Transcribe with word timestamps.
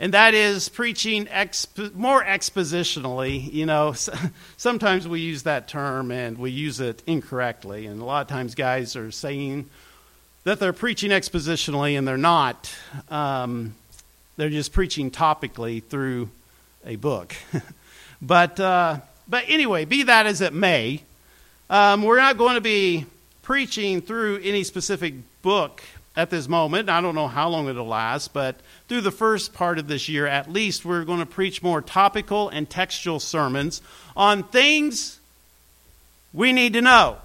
and 0.00 0.14
that 0.14 0.32
is 0.32 0.70
preaching 0.70 1.26
expo- 1.26 1.94
more 1.94 2.24
expositionally. 2.24 3.52
You 3.52 3.66
know, 3.66 3.92
sometimes 4.56 5.06
we 5.06 5.20
use 5.20 5.42
that 5.42 5.68
term 5.68 6.10
and 6.10 6.38
we 6.38 6.50
use 6.50 6.80
it 6.80 7.02
incorrectly, 7.06 7.86
and 7.86 8.00
a 8.00 8.04
lot 8.04 8.22
of 8.22 8.28
times 8.28 8.54
guys 8.54 8.96
are 8.96 9.10
saying 9.10 9.68
that 10.44 10.58
they're 10.58 10.72
preaching 10.72 11.10
expositionally, 11.10 11.98
and 11.98 12.08
they're 12.08 12.16
not. 12.16 12.74
Um, 13.10 13.74
they're 14.36 14.48
just 14.48 14.72
preaching 14.72 15.10
topically 15.10 15.84
through 15.84 16.30
a 16.86 16.96
book. 16.96 17.34
but 18.22 18.58
uh, 18.58 19.00
but 19.28 19.44
anyway, 19.48 19.84
be 19.84 20.04
that 20.04 20.24
as 20.24 20.40
it 20.40 20.54
may, 20.54 21.02
um, 21.68 22.02
we're 22.02 22.16
not 22.16 22.38
going 22.38 22.54
to 22.54 22.62
be 22.62 23.04
preaching 23.42 24.00
through 24.00 24.40
any 24.42 24.64
specific 24.64 25.12
book 25.42 25.82
at 26.16 26.30
this 26.30 26.48
moment. 26.48 26.88
I 26.88 27.00
don't 27.00 27.14
know 27.14 27.28
how 27.28 27.48
long 27.48 27.68
it'll 27.68 27.86
last, 27.86 28.32
but 28.32 28.56
through 28.88 29.02
the 29.02 29.10
first 29.10 29.52
part 29.52 29.78
of 29.78 29.88
this 29.88 30.08
year, 30.08 30.26
at 30.26 30.50
least, 30.50 30.84
we're 30.84 31.04
going 31.04 31.20
to 31.20 31.26
preach 31.26 31.62
more 31.62 31.80
topical 31.80 32.48
and 32.48 32.68
textual 32.68 33.20
sermons 33.20 33.80
on 34.16 34.42
things 34.42 35.20
we 36.32 36.52
need 36.52 36.72
to 36.74 36.80
know. 36.80 37.18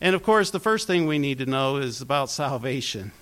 And 0.00 0.14
of 0.14 0.22
course, 0.22 0.50
the 0.50 0.60
first 0.60 0.86
thing 0.86 1.06
we 1.06 1.18
need 1.18 1.38
to 1.38 1.46
know 1.46 1.76
is 1.76 2.00
about 2.00 2.30
salvation. 2.30 3.12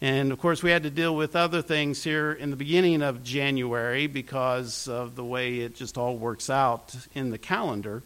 And 0.00 0.32
of 0.32 0.40
course, 0.40 0.62
we 0.62 0.70
had 0.70 0.82
to 0.84 0.90
deal 0.90 1.14
with 1.14 1.36
other 1.36 1.62
things 1.62 2.02
here 2.02 2.32
in 2.32 2.50
the 2.50 2.56
beginning 2.56 3.02
of 3.02 3.22
January 3.22 4.06
because 4.06 4.88
of 4.88 5.14
the 5.14 5.24
way 5.24 5.58
it 5.58 5.76
just 5.76 5.98
all 5.98 6.16
works 6.16 6.48
out 6.48 6.96
in 7.14 7.30
the 7.30 7.38
calendar. 7.38 8.02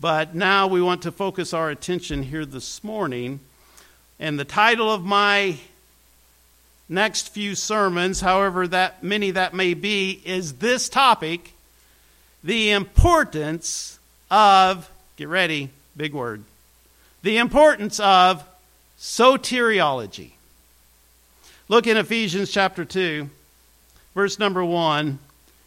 But 0.00 0.34
now 0.34 0.68
we 0.68 0.80
want 0.80 1.02
to 1.02 1.12
focus 1.12 1.52
our 1.52 1.70
attention 1.70 2.22
here 2.22 2.46
this 2.46 2.82
morning. 2.84 3.40
And 4.18 4.38
the 4.38 4.44
title 4.44 4.92
of 4.92 5.04
my 5.04 5.56
next 6.88 7.30
few 7.30 7.54
sermons, 7.54 8.20
however 8.20 8.68
that 8.68 9.02
many 9.02 9.30
that 9.32 9.54
may 9.54 9.74
be, 9.74 10.22
is 10.24 10.54
this 10.54 10.88
topic 10.88 11.52
the 12.42 12.70
importance 12.70 13.98
of, 14.30 14.90
get 15.16 15.28
ready, 15.28 15.70
big 15.96 16.12
word, 16.12 16.44
the 17.22 17.38
importance 17.38 17.98
of 18.00 18.44
soteriology. 18.98 20.32
Look 21.68 21.86
in 21.86 21.96
Ephesians 21.96 22.50
chapter 22.50 22.84
2, 22.84 23.30
verse 24.14 24.38
number 24.38 24.62
1. 24.64 25.18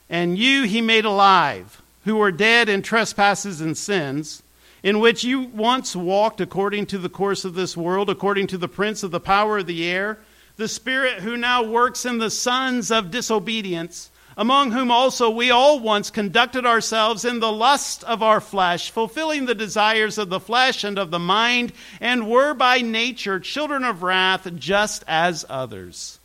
And 0.10 0.38
you 0.38 0.64
he 0.64 0.82
made 0.82 1.06
alive, 1.06 1.82
who 2.06 2.16
were 2.16 2.32
dead 2.32 2.70
in 2.70 2.82
trespasses 2.82 3.60
and 3.60 3.76
sins, 3.76 4.42
in 4.84 5.00
which 5.00 5.24
you 5.24 5.42
once 5.42 5.96
walked 5.96 6.42
according 6.42 6.86
to 6.88 6.98
the 6.98 7.10
course 7.10 7.46
of 7.46 7.56
this 7.56 7.76
world, 7.76 8.10
according 8.10 8.48
to 8.48 8.58
the 8.58 8.68
prince 8.68 9.04
of 9.04 9.12
the 9.12 9.20
power 9.20 9.60
of 9.60 9.68
the 9.68 9.86
air, 9.86 10.20
the 10.56 10.68
spirit 10.68 11.22
who 11.22 11.38
now 11.38 11.64
works 11.64 12.06
in 12.06 12.18
the 12.18 12.30
sons 12.30 12.92
of 12.92 13.12
disobedience 13.12 14.10
among 14.38 14.72
whom 14.72 14.92
also 14.92 15.32
we 15.32 15.50
all 15.50 15.80
once 15.80 16.12
conducted 16.12 16.64
ourselves 16.64 17.26
in 17.26 17.40
the 17.40 17.52
lust 17.52 18.04
of 18.04 18.22
our 18.22 18.40
flesh, 18.40 18.92
fulfilling 18.92 19.46
the 19.46 19.56
desires 19.56 20.20
of 20.20 20.30
the 20.30 20.40
flesh 20.40 20.84
and 20.84 21.00
of 21.00 21.10
the 21.10 21.20
mind, 21.20 21.74
and 22.00 22.30
were 22.30 22.54
by 22.54 22.80
nature 22.80 23.40
children 23.40 23.84
of 23.84 24.04
wrath, 24.04 24.48
just 24.56 25.04
as 25.08 25.44
others. 25.50 26.20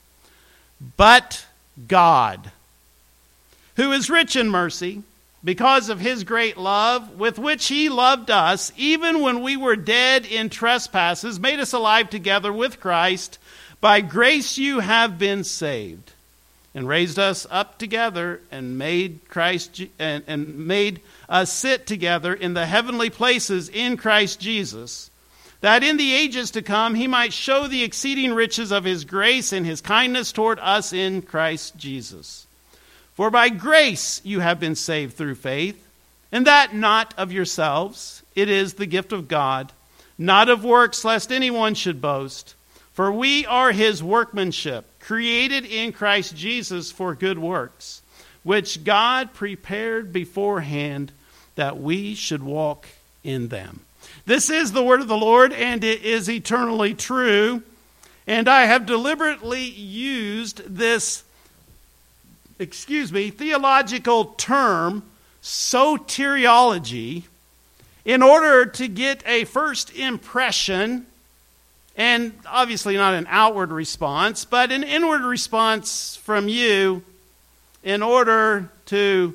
But 0.99 1.47
God, 1.89 2.53
who 3.77 3.93
is 3.93 4.11
rich 4.11 4.37
in 4.37 4.51
mercy, 4.51 5.03
because 5.45 5.89
of 5.89 6.01
his 6.01 6.25
great 6.25 6.57
love 6.57 7.19
with 7.19 7.39
which 7.39 7.67
he 7.67 7.89
loved 7.89 8.31
us, 8.31 8.73
even 8.77 9.21
when 9.21 9.43
we 9.43 9.57
were 9.57 9.77
dead 9.77 10.25
in 10.25 10.49
trespasses, 10.49 11.41
made 11.41 11.59
us 11.59 11.73
alive 11.73 12.11
together 12.11 12.53
with 12.53 12.81
Christ. 12.81 13.39
By 13.81 14.01
grace 14.01 14.57
you 14.57 14.81
have 14.81 15.19
been 15.19 15.43
saved 15.43 16.13
and 16.75 16.89
raised 16.89 17.19
us 17.19 17.47
up 17.51 17.77
together 17.79 18.41
and 18.51 18.79
made 18.79 19.29
Christ 19.29 19.83
and, 19.99 20.23
and 20.27 20.67
made 20.67 21.01
us 21.29 21.53
sit 21.53 21.87
together 21.87 22.33
in 22.33 22.55
the 22.55 22.67
heavenly 22.67 23.11
places 23.11 23.69
in 23.69 23.97
Christ 23.97 24.41
Jesus, 24.41 25.11
that 25.61 25.83
in 25.83 25.97
the 25.97 26.15
ages 26.15 26.53
to 26.53 26.63
come 26.63 26.95
he 26.95 27.07
might 27.07 27.33
show 27.33 27.67
the 27.67 27.83
exceeding 27.83 28.33
riches 28.33 28.71
of 28.71 28.85
his 28.85 29.05
grace 29.05 29.53
and 29.53 29.67
his 29.67 29.81
kindness 29.81 30.31
toward 30.31 30.59
us 30.61 30.93
in 30.93 31.21
Christ 31.21 31.77
Jesus. 31.77 32.42
For 33.23 33.31
by 33.31 33.51
grace 33.51 34.21
you 34.25 34.41
have 34.41 34.59
been 34.59 34.75
saved 34.75 35.15
through 35.15 35.37
faith, 35.37 35.87
and 36.33 36.45
that 36.45 36.75
not 36.75 37.15
of 37.17 37.31
yourselves, 37.31 38.25
it 38.35 38.49
is 38.49 38.75
the 38.75 38.85
gift 38.85 39.13
of 39.13 39.29
God, 39.29 39.71
not 40.19 40.49
of 40.49 40.65
works, 40.65 41.05
lest 41.05 41.31
anyone 41.31 41.75
should 41.77 42.01
boast. 42.01 42.57
For 42.93 43.13
we 43.13 43.47
are 43.47 43.71
his 43.71 44.03
workmanship 44.03 44.87
created 44.99 45.65
in 45.65 45.93
Christ 45.93 46.35
Jesus 46.35 46.91
for 46.91 47.15
good 47.15 47.39
works, 47.39 48.03
which 48.43 48.83
God 48.83 49.33
prepared 49.35 50.13
beforehand 50.13 51.13
that 51.55 51.79
we 51.79 52.17
should 52.17 52.43
walk 52.43 52.89
in 53.23 53.47
them. 53.47 53.83
This 54.27 54.51
is 54.51 54.73
the 54.73 54.83
word 54.83 55.01
of 55.01 55.07
the 55.07 55.17
Lord, 55.17 55.53
and 55.53 55.85
it 55.85 56.03
is 56.03 56.29
eternally 56.29 56.93
true. 56.93 57.63
And 58.27 58.49
I 58.49 58.63
have 58.63 58.85
deliberately 58.85 59.63
used 59.63 60.65
this, 60.67 61.23
excuse 62.63 63.13
me, 63.13 63.31
theological 63.31 64.27
term, 64.37 65.03
soteriology, 65.43 67.25
in 68.05 68.23
order 68.23 68.65
to 68.65 68.89
get 68.89 69.23
a 69.27 69.45
first 69.45 69.95
impression 69.97 71.07
and 71.97 72.33
obviously 72.47 72.97
not 72.97 73.15
an 73.15 73.27
outward 73.29 73.71
response, 73.71 74.45
but 74.45 74.73
an 74.73 74.83
inward 74.83 75.23
response 75.23 76.17
from 76.17 76.49
you 76.49 77.03
in 77.83 78.03
order 78.03 78.71
to 78.87 79.35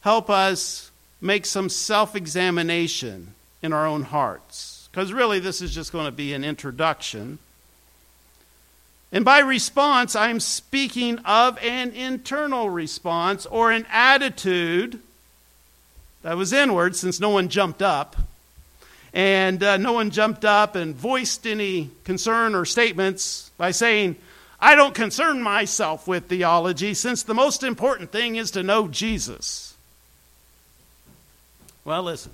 help 0.00 0.28
us 0.28 0.90
make 1.20 1.46
some 1.46 1.68
self 1.68 2.16
examination 2.16 3.34
in 3.62 3.72
our 3.72 3.86
own 3.86 4.02
hearts. 4.02 4.88
Because 4.90 5.12
really, 5.12 5.38
this 5.38 5.62
is 5.62 5.74
just 5.74 5.92
going 5.92 6.06
to 6.06 6.12
be 6.12 6.32
an 6.34 6.44
introduction. 6.44 7.38
And 9.12 9.26
by 9.26 9.40
response, 9.40 10.16
I'm 10.16 10.40
speaking 10.40 11.18
of 11.18 11.58
an 11.58 11.90
internal 11.90 12.70
response 12.70 13.44
or 13.44 13.70
an 13.70 13.86
attitude 13.90 15.00
that 16.22 16.36
was 16.36 16.52
inward 16.52 16.96
since 16.96 17.20
no 17.20 17.28
one 17.28 17.48
jumped 17.48 17.82
up 17.82 18.16
and 19.12 19.62
uh, 19.62 19.76
no 19.76 19.92
one 19.92 20.10
jumped 20.10 20.44
up 20.44 20.74
and 20.74 20.94
voiced 20.94 21.46
any 21.46 21.90
concern 22.04 22.54
or 22.54 22.64
statements 22.64 23.50
by 23.58 23.70
saying, 23.70 24.16
I 24.58 24.74
don't 24.74 24.94
concern 24.94 25.42
myself 25.42 26.08
with 26.08 26.26
theology 26.26 26.94
since 26.94 27.22
the 27.22 27.34
most 27.34 27.62
important 27.62 28.10
thing 28.12 28.36
is 28.36 28.52
to 28.52 28.62
know 28.62 28.88
Jesus. 28.88 29.76
Well, 31.84 32.04
listen. 32.04 32.32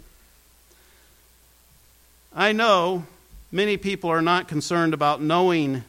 I 2.35 2.53
know 2.53 3.07
many 3.51 3.77
people 3.79 4.11
are 4.11 4.23
not 4.23 4.47
concerned 4.47 4.95
about 4.95 5.21
knowing 5.21 5.83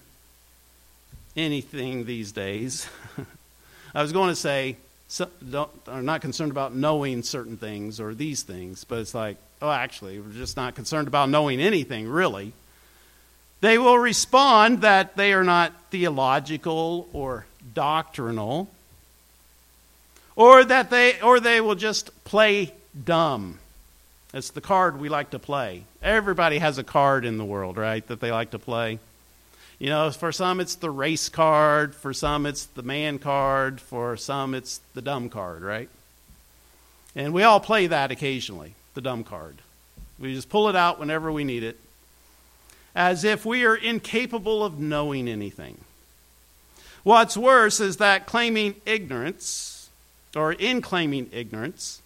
anything 1.40 2.06
these 2.06 2.32
days. 2.32 2.88
I 3.96 4.02
was 4.02 4.12
going 4.12 4.30
to 4.30 4.36
say, 4.36 4.76
so, 5.08 5.28
are 5.88 6.02
not 6.04 6.22
concerned 6.22 6.52
about 6.52 6.76
knowing 6.76 7.24
certain 7.24 7.58
things 7.58 8.00
or 8.00 8.14
these 8.14 8.44
things, 8.44 8.84
but 8.84 9.00
it's 9.00 9.16
like, 9.16 9.38
oh, 9.62 9.72
actually, 9.72 10.20
we're 10.20 10.32
just 10.34 10.56
not 10.56 10.76
concerned 10.76 11.08
about 11.08 11.30
knowing 11.30 11.60
anything, 11.60 12.08
really. 12.08 12.54
They 13.62 13.78
will 13.78 13.98
respond 13.98 14.82
that 14.82 15.18
they 15.18 15.34
are 15.34 15.44
not 15.44 15.74
theological 15.90 17.10
or 17.12 17.46
doctrinal, 17.74 18.70
or 20.36 20.64
that 20.64 20.90
they, 20.90 21.20
or 21.22 21.40
they 21.40 21.60
will 21.60 21.76
just 21.76 22.24
play 22.24 22.74
dumb. 23.04 23.60
It's 24.34 24.52
the 24.52 24.62
card 24.62 25.00
we 25.00 25.10
like 25.10 25.32
to 25.32 25.40
play. 25.40 25.84
Everybody 26.04 26.60
has 26.60 26.78
a 26.78 26.84
card 26.84 27.26
in 27.26 27.38
the 27.38 27.46
world, 27.46 27.78
right, 27.78 28.06
that 28.08 28.20
they 28.20 28.32
like 28.32 28.52
to 28.52 28.60
play. 28.60 29.00
You 29.80 29.88
know, 29.88 30.12
for 30.12 30.34
some 30.34 30.60
it's 30.60 30.76
the 30.76 30.92
race 30.92 31.30
card, 31.30 31.96
for 31.96 32.14
some 32.14 32.46
it's 32.46 32.66
the 32.66 32.84
man 32.84 33.18
card, 33.18 33.80
for 33.80 34.18
some 34.18 34.54
it's 34.54 34.82
the 34.94 35.02
dumb 35.02 35.30
card, 35.30 35.62
right? 35.62 35.90
And 37.16 37.34
we 37.34 37.44
all 37.44 37.62
play 37.62 37.88
that 37.88 38.12
occasionally, 38.12 38.76
the 38.94 39.02
dumb 39.02 39.24
card. 39.24 39.56
We 40.20 40.34
just 40.34 40.50
pull 40.50 40.68
it 40.68 40.76
out 40.76 41.00
whenever 41.00 41.32
we 41.32 41.46
need 41.46 41.64
it, 41.64 41.80
as 42.94 43.24
if 43.24 43.46
we 43.46 43.64
are 43.66 43.76
incapable 43.76 44.66
of 44.66 44.80
knowing 44.80 45.30
anything. 45.30 45.78
What's 47.04 47.38
worse 47.38 47.80
is 47.80 47.98
that 47.98 48.26
claiming 48.26 48.76
ignorance, 48.86 49.90
or 50.36 50.52
in 50.52 50.82
claiming 50.82 51.30
ignorance, 51.32 52.02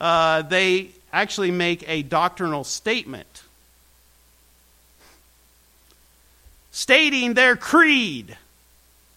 uh, 0.00 0.40
they 0.40 0.92
actually 1.12 1.50
make 1.50 1.86
a 1.86 2.02
doctrinal 2.02 2.64
statement 2.64 3.42
stating 6.70 7.34
their 7.34 7.56
creed 7.56 8.36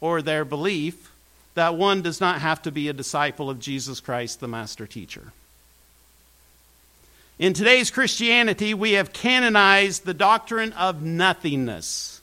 or 0.02 0.22
their 0.22 0.46
belief 0.46 1.12
that 1.56 1.76
one 1.76 2.02
does 2.02 2.20
not 2.20 2.42
have 2.42 2.62
to 2.64 2.72
be 2.72 2.88
a 2.90 2.94
disciple 2.94 3.50
of 3.50 3.60
Jesus 3.60 4.00
Christ, 4.00 4.40
the 4.40 4.48
master 4.48 4.88
teacher. 4.88 5.32
In 7.40 7.54
today's 7.54 7.92
Christianity, 7.92 8.74
we 8.74 8.94
have 8.94 9.14
canonized 9.14 10.06
the 10.06 10.14
doctrine 10.14 10.74
of 10.74 11.02
nothingness. 11.02 12.22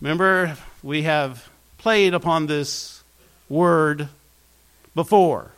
Remember, 0.00 0.56
we 0.82 1.02
have 1.02 1.48
played 1.78 2.14
upon 2.14 2.46
this 2.46 3.02
word 3.48 4.08
before. 4.94 5.52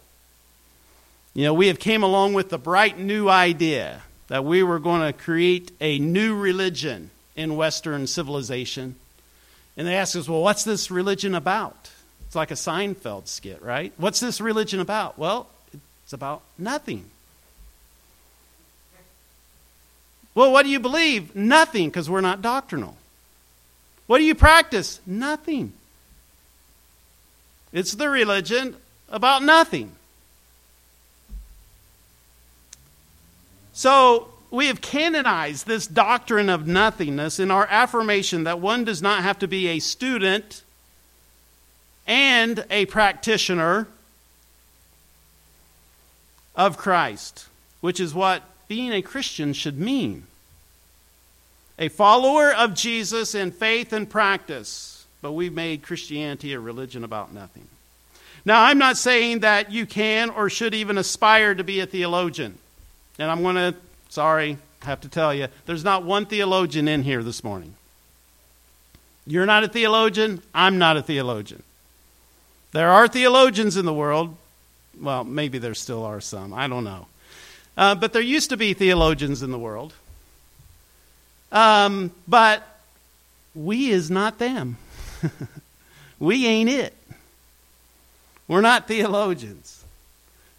You 1.35 1.45
know, 1.45 1.55
we 1.55 1.69
have 1.69 1.79
came 1.79 2.03
along 2.03 2.35
with 2.35 2.51
the 2.51 2.59
bright 2.59 2.99
new 2.99 3.29
idea 3.29 4.03
that 4.29 4.45
we 4.45 4.63
were 4.63 4.79
going 4.79 5.01
to 5.01 5.13
create 5.13 5.73
a 5.81 5.99
new 5.99 6.37
religion 6.37 7.11
in 7.37 7.57
Western 7.57 8.07
civilization. 8.07 8.97
And 9.77 9.87
they 9.87 9.97
ask 9.97 10.17
us, 10.17 10.29
well, 10.29 10.43
what's 10.43 10.65
this 10.65 10.91
religion 10.91 11.35
about? 11.35 11.91
It's 12.27 12.37
like 12.37 12.51
a 12.51 12.55
Seinfeld 12.55 13.27
skit, 13.29 13.63
right? 13.63 13.93
What's 13.97 14.21
this 14.21 14.41
religion 14.41 14.81
about? 14.81 15.19
Well, 15.19 15.49
it's 16.05 16.13
about 16.13 16.43
nothing. 16.59 17.11
Well, 20.35 20.53
what 20.53 20.65
do 20.65 20.69
you 20.69 20.81
believe? 20.81 21.35
Nothing, 21.37 21.89
because 21.89 22.11
we're 22.11 22.21
not 22.21 22.43
doctrinal. 22.43 22.97
What 24.07 24.19
do 24.19 24.25
you 24.25 24.35
practice? 24.35 25.01
Nothing. 25.07 25.73
It's 27.73 27.93
the 27.93 28.09
religion 28.09 28.77
about 29.09 29.43
nothing. 29.43 29.93
So 33.73 34.34
we 34.55 34.69
have 34.69 34.81
canonized 34.81 35.67
this 35.67 35.87
doctrine 35.87 36.49
of 36.49 36.67
nothingness 36.67 37.39
in 37.39 37.51
our 37.51 37.67
affirmation 37.69 38.45
that 38.45 38.61
one 38.61 38.85
does 38.85 39.03
not 39.03 39.23
have 39.23 39.39
to 39.41 39.49
be 39.49 39.69
a 39.69 39.79
student 39.79 40.63
and 42.07 42.65
a 42.71 42.87
practitioner 42.87 43.89
of 46.55 46.77
Christ, 46.77 47.49
which 47.81 47.99
is 47.99 48.15
what 48.15 48.43
being 48.69 48.93
a 48.93 49.03
Christian 49.03 49.53
should 49.53 49.79
mean. 49.79 50.27
A 51.79 51.89
follower 51.89 52.53
of 52.53 52.75
Jesus 52.75 53.35
in 53.35 53.51
faith 53.51 53.93
and 53.93 54.09
practice, 54.09 55.07
but 55.21 55.33
we've 55.33 55.53
made 55.53 55.83
Christianity 55.83 56.53
a 56.53 56.61
religion 56.61 57.03
about 57.03 57.35
nothing. 57.35 57.67
Now, 58.45 58.63
I'm 58.63 58.79
not 58.79 58.97
saying 58.97 59.41
that 59.41 59.73
you 59.73 59.87
can 59.87 60.31
or 60.31 60.49
should 60.51 60.75
even 60.75 60.99
aspire 60.99 61.55
to 61.55 61.65
be 61.65 61.81
a 61.81 61.87
theologian. 61.87 62.59
And 63.19 63.31
I'm 63.31 63.43
going 63.43 63.57
to, 63.57 63.75
sorry, 64.15 64.59
I 64.81 64.87
have 64.87 65.01
to 65.01 65.09
tell 65.09 65.35
you, 65.35 65.49
there's 65.67 65.83
not 65.83 66.05
one 66.05 66.25
theologian 66.25 66.87
in 66.87 67.03
here 67.03 67.25
this 67.25 67.43
morning. 67.43 67.75
You're 69.27 69.45
not 69.45 69.65
a 69.65 69.69
theologian. 69.69 70.41
I'm 70.55 70.79
not 70.79 70.97
a 70.97 71.03
theologian. 71.03 71.65
There 72.71 72.91
are 72.91 73.09
theologians 73.09 73.77
in 73.77 73.87
the 73.87 73.93
world. 73.93 74.37
Well, 75.01 75.25
maybe 75.25 75.59
there 75.59 75.75
still 75.75 76.05
are 76.05 76.21
some. 76.21 76.55
I 76.55 76.69
don't 76.69 76.85
know. 76.85 77.09
Uh, 77.77 77.97
but 77.97 78.13
there 78.13 78.23
used 78.23 78.51
to 78.51 78.57
be 78.57 78.73
theologians 78.73 79.43
in 79.43 79.51
the 79.51 79.59
world. 79.59 79.95
Um, 81.51 82.13
but 82.29 82.63
we 83.53 83.91
is 83.91 84.13
not 84.13 84.39
them. 84.39 84.77
we 86.21 86.47
ain't 86.47 86.71
it. 86.71 86.95
We're 88.47 88.61
not 88.61 88.87
theologians. 88.87 89.84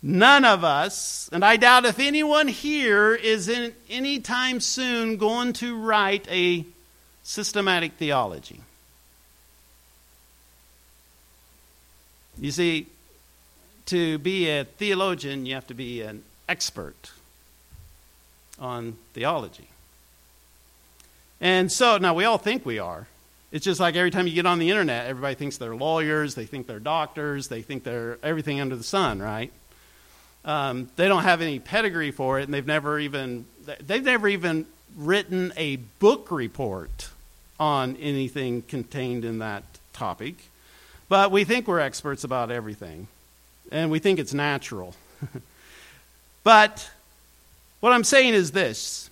None 0.07 0.45
of 0.45 0.63
us, 0.63 1.31
and 1.33 1.43
I 1.43 1.57
doubt 1.57 1.83
if 1.83 1.97
anyone 1.97 2.47
here 2.47 3.15
is 3.15 3.49
in 3.49 3.73
any 3.89 4.19
time 4.19 4.59
soon 4.59 5.17
going 5.17 5.53
to 5.53 5.75
write 5.75 6.27
a 6.29 6.63
systematic 7.23 7.93
theology. 7.93 8.61
You 12.37 12.51
see, 12.51 12.85
to 13.87 14.19
be 14.19 14.47
a 14.47 14.65
theologian, 14.65 15.47
you 15.47 15.55
have 15.55 15.65
to 15.67 15.73
be 15.73 16.03
an 16.03 16.21
expert 16.47 17.09
on 18.59 18.97
theology. 19.13 19.69
And 21.41 21.71
so, 21.71 21.97
now 21.97 22.13
we 22.13 22.25
all 22.25 22.37
think 22.37 22.63
we 22.63 22.77
are. 22.77 23.07
It's 23.51 23.65
just 23.65 23.79
like 23.79 23.95
every 23.95 24.11
time 24.11 24.27
you 24.27 24.35
get 24.35 24.45
on 24.45 24.59
the 24.59 24.69
internet, 24.69 25.07
everybody 25.07 25.33
thinks 25.33 25.57
they're 25.57 25.75
lawyers, 25.75 26.35
they 26.35 26.45
think 26.45 26.67
they're 26.67 26.79
doctors, 26.79 27.47
they 27.47 27.63
think 27.63 27.83
they're 27.83 28.19
everything 28.21 28.61
under 28.61 28.75
the 28.75 28.83
sun, 28.83 29.19
right? 29.19 29.51
Um, 30.45 30.89
they 30.95 31.07
don't 31.07 31.23
have 31.23 31.41
any 31.41 31.59
pedigree 31.59 32.11
for 32.11 32.39
it, 32.39 32.43
and 32.43 32.53
they've 32.53 32.65
never 32.65 32.99
even 32.99 33.45
they've 33.81 34.03
never 34.03 34.27
even 34.27 34.67
written 34.95 35.51
a 35.57 35.77
book 35.99 36.29
report 36.31 37.09
on 37.59 37.97
anything 37.97 38.61
contained 38.61 39.25
in 39.25 39.39
that 39.39 39.63
topic. 39.91 40.35
But 41.09 41.31
we 41.31 41.43
think 41.43 41.67
we're 41.67 41.79
experts 41.79 42.23
about 42.23 42.51
everything, 42.51 43.07
and 43.71 43.89
we 43.89 43.99
think 43.99 44.19
it's 44.19 44.33
natural. 44.33 44.95
but 46.43 46.91
what 47.79 47.91
I'm 47.91 48.03
saying 48.03 48.35
is 48.35 48.51
this 48.51 49.09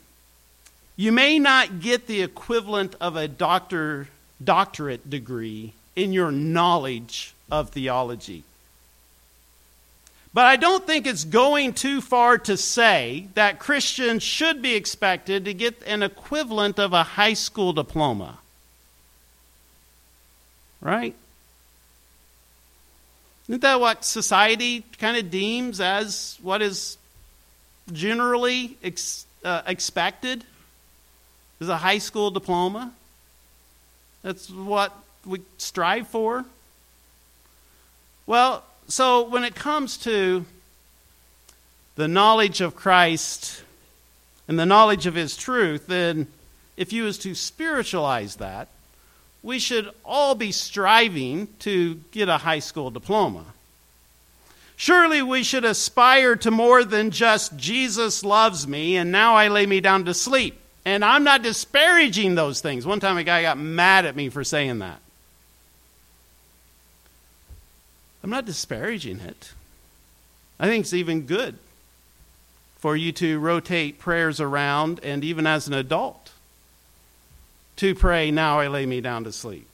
you 0.96 1.12
may 1.12 1.40
not 1.40 1.80
get 1.80 2.06
the 2.06 2.22
equivalent 2.22 2.96
of 3.02 3.16
a 3.16 3.28
doctor, 3.28 4.08
doctorate 4.44 5.10
degree 5.10 5.74
in 5.96 6.14
your 6.14 6.32
knowledge 6.32 7.34
of 7.52 7.72
theology. 7.72 8.44
But 10.34 10.46
I 10.46 10.56
don't 10.56 10.86
think 10.86 11.06
it's 11.06 11.26
going 11.26 11.74
too 11.74 12.02
far 12.02 12.40
to 12.40 12.58
say 12.58 13.28
that 13.36 13.60
Christians 13.60 14.24
should 14.24 14.64
be 14.64 14.74
expected 14.74 15.46
to 15.46 15.54
get 15.54 15.84
an 15.86 16.02
equivalent 16.02 16.80
of 16.80 16.92
a 16.92 17.04
high 17.04 17.36
school 17.36 17.72
diploma. 17.72 18.40
Right? 20.82 21.16
Isn't 23.48 23.62
that 23.62 23.80
what 23.80 24.04
society 24.04 24.84
kind 24.98 25.18
of 25.18 25.30
deems 25.30 25.80
as 25.80 26.40
what 26.42 26.64
is 26.64 26.98
generally 27.92 28.78
ex- 28.84 29.26
uh, 29.46 29.62
expected? 29.68 30.44
Is 31.60 31.70
a 31.70 31.78
high 31.78 32.00
school 32.00 32.32
diploma? 32.32 32.92
That's 34.24 34.50
what 34.50 34.98
we 35.26 35.42
strive 35.58 36.08
for. 36.08 36.46
Well, 38.26 38.64
so 38.88 39.28
when 39.28 39.44
it 39.44 39.56
comes 39.56 39.98
to 40.00 40.46
the 41.96 42.08
knowledge 42.08 42.62
of 42.62 42.76
Christ 42.76 43.64
and 44.48 44.60
the 44.60 44.66
knowledge 44.66 45.06
of 45.06 45.16
his 45.16 45.38
truth, 45.38 45.88
then 45.88 46.28
if 46.76 46.92
you 46.92 47.04
was 47.04 47.18
to 47.20 47.36
spiritualize 47.36 48.38
that, 48.38 48.68
we 49.42 49.60
should 49.60 49.90
all 50.04 50.36
be 50.36 50.52
striving 50.52 51.48
to 51.60 51.96
get 52.12 52.30
a 52.30 52.38
high 52.38 52.60
school 52.60 52.90
diploma. 52.90 53.46
Surely 54.76 55.22
we 55.22 55.44
should 55.44 55.66
aspire 55.66 56.36
to 56.38 56.50
more 56.50 56.84
than 56.84 57.12
just 57.12 57.56
Jesus 57.58 58.24
loves 58.24 58.68
me 58.68 58.98
and 58.98 59.12
now 59.12 59.36
I 59.36 59.50
lay 59.50 59.66
me 59.66 59.82
down 59.82 60.06
to 60.06 60.14
sleep. 60.14 60.60
And 60.86 61.06
I'm 61.06 61.24
not 61.24 61.44
disparaging 61.44 62.36
those 62.36 62.60
things. 62.60 62.86
One 62.86 63.00
time 63.00 63.18
a 63.18 63.24
guy 63.24 63.44
got 63.44 63.58
mad 63.58 64.06
at 64.06 64.16
me 64.16 64.30
for 64.30 64.44
saying 64.44 64.80
that. 64.80 65.00
I'm 68.24 68.30
not 68.30 68.46
disparaging 68.46 69.20
it. 69.20 69.52
I 70.60 70.68
think 70.68 70.86
it's 70.86 70.94
even 70.94 71.26
good 71.26 71.58
for 72.78 72.96
you 72.96 73.12
to 73.14 73.40
rotate 73.40 74.00
prayers 74.00 74.40
around, 74.40 75.00
and 75.04 75.24
even 75.24 75.46
as 75.46 75.68
an 75.68 75.74
adult, 75.74 76.32
to 77.78 77.94
pray, 77.96 78.32
Now 78.32 78.60
I 78.60 78.68
lay 78.68 78.86
me 78.86 79.02
down 79.02 79.26
to 79.26 79.32
sleep. 79.32 79.68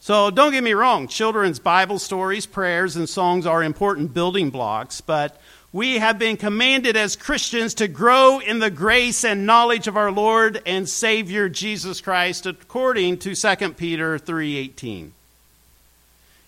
So 0.00 0.30
don't 0.30 0.52
get 0.52 0.64
me 0.64 0.72
wrong, 0.72 1.08
children's 1.08 1.58
Bible 1.58 1.98
stories, 1.98 2.46
prayers, 2.46 2.96
and 2.96 3.06
songs 3.06 3.44
are 3.44 3.62
important 3.62 4.14
building 4.14 4.48
blocks, 4.48 5.02
but 5.02 5.38
we 5.72 5.98
have 5.98 6.18
been 6.18 6.38
commanded 6.38 6.96
as 6.96 7.16
Christians 7.16 7.74
to 7.74 7.88
grow 7.88 8.38
in 8.38 8.58
the 8.58 8.70
grace 8.70 9.22
and 9.22 9.44
knowledge 9.44 9.86
of 9.86 9.98
our 9.98 10.10
Lord 10.10 10.62
and 10.64 10.88
Savior 10.88 11.50
Jesus 11.50 12.00
Christ 12.00 12.46
according 12.46 13.18
to 13.18 13.34
2 13.34 13.76
Peter 13.76 14.18
3:18. 14.18 15.12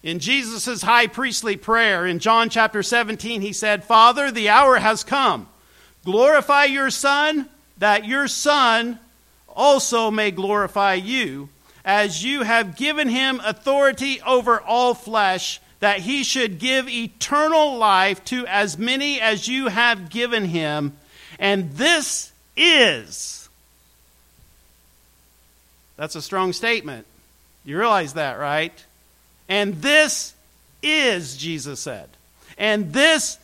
In 0.02 0.18
Jesus' 0.18 0.82
high 0.82 1.06
priestly 1.06 1.56
prayer 1.56 2.06
in 2.06 2.20
John 2.20 2.48
chapter 2.48 2.82
17, 2.82 3.42
he 3.42 3.52
said, 3.52 3.84
Father, 3.84 4.30
the 4.30 4.48
hour 4.48 4.76
has 4.76 5.04
come. 5.04 5.48
Glorify 6.04 6.64
your 6.64 6.90
Son, 6.90 7.48
that 7.76 8.06
your 8.06 8.26
Son 8.26 8.98
also 9.46 10.10
may 10.10 10.30
glorify 10.30 10.94
you, 10.94 11.50
as 11.84 12.24
you 12.24 12.42
have 12.42 12.76
given 12.76 13.08
him 13.08 13.40
authority 13.44 14.20
over 14.22 14.60
all 14.60 14.94
flesh, 14.94 15.60
that 15.80 16.00
he 16.00 16.24
should 16.24 16.58
give 16.58 16.88
eternal 16.88 17.76
life 17.76 18.24
to 18.26 18.46
as 18.46 18.78
many 18.78 19.20
as 19.20 19.48
you 19.48 19.68
have 19.68 20.08
given 20.08 20.46
him. 20.46 20.96
And 21.38 21.72
this 21.72 22.32
is. 22.56 23.48
That's 25.96 26.16
a 26.16 26.22
strong 26.22 26.54
statement. 26.54 27.06
You 27.64 27.78
realize 27.78 28.14
that, 28.14 28.38
right? 28.38 28.72
And 29.50 29.82
this 29.82 30.32
is, 30.80 31.36
Jesus 31.36 31.80
said. 31.80 32.08
And 32.56 32.92
this 32.92 33.36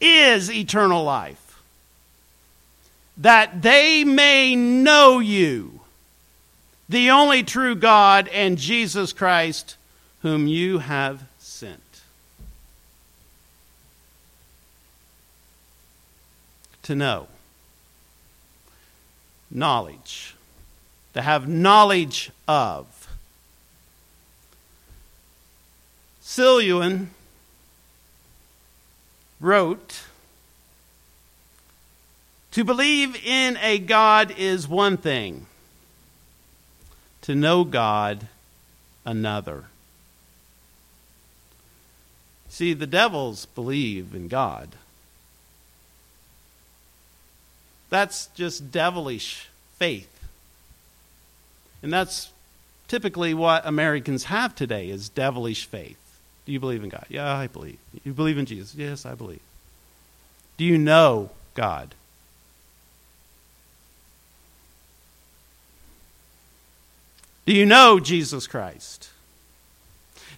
is 0.00 0.50
eternal 0.50 1.04
life. 1.04 1.60
That 3.18 3.60
they 3.60 4.02
may 4.02 4.56
know 4.56 5.18
you, 5.18 5.80
the 6.88 7.10
only 7.10 7.42
true 7.42 7.74
God, 7.74 8.28
and 8.28 8.56
Jesus 8.56 9.12
Christ, 9.12 9.76
whom 10.22 10.46
you 10.46 10.78
have 10.78 11.22
sent. 11.38 11.80
To 16.84 16.94
know. 16.94 17.28
Knowledge. 19.50 20.34
To 21.12 21.20
have 21.20 21.46
knowledge 21.46 22.30
of. 22.48 22.86
Siluan 26.36 27.06
wrote 29.40 30.02
To 32.50 32.62
believe 32.62 33.16
in 33.24 33.56
a 33.62 33.78
God 33.78 34.34
is 34.36 34.68
one 34.68 34.98
thing, 34.98 35.46
to 37.22 37.34
know 37.34 37.64
God, 37.64 38.28
another. 39.06 39.64
See, 42.50 42.74
the 42.74 42.86
devils 42.86 43.46
believe 43.46 44.14
in 44.14 44.28
God. 44.28 44.76
That's 47.88 48.26
just 48.34 48.70
devilish 48.70 49.48
faith. 49.78 50.22
And 51.82 51.90
that's 51.90 52.30
typically 52.88 53.32
what 53.32 53.66
Americans 53.66 54.24
have 54.24 54.54
today 54.54 54.90
is 54.90 55.08
devilish 55.08 55.64
faith. 55.64 55.96
Do 56.46 56.52
you 56.52 56.60
believe 56.60 56.84
in 56.84 56.88
God? 56.88 57.04
Yeah, 57.08 57.34
I 57.34 57.48
believe. 57.48 57.78
You 58.04 58.12
believe 58.12 58.38
in 58.38 58.46
Jesus? 58.46 58.74
Yes, 58.74 59.04
I 59.04 59.14
believe. 59.14 59.40
Do 60.56 60.64
you 60.64 60.78
know 60.78 61.30
God? 61.54 61.94
Do 67.44 67.52
you 67.52 67.66
know 67.66 68.00
Jesus 68.00 68.46
Christ? 68.46 69.10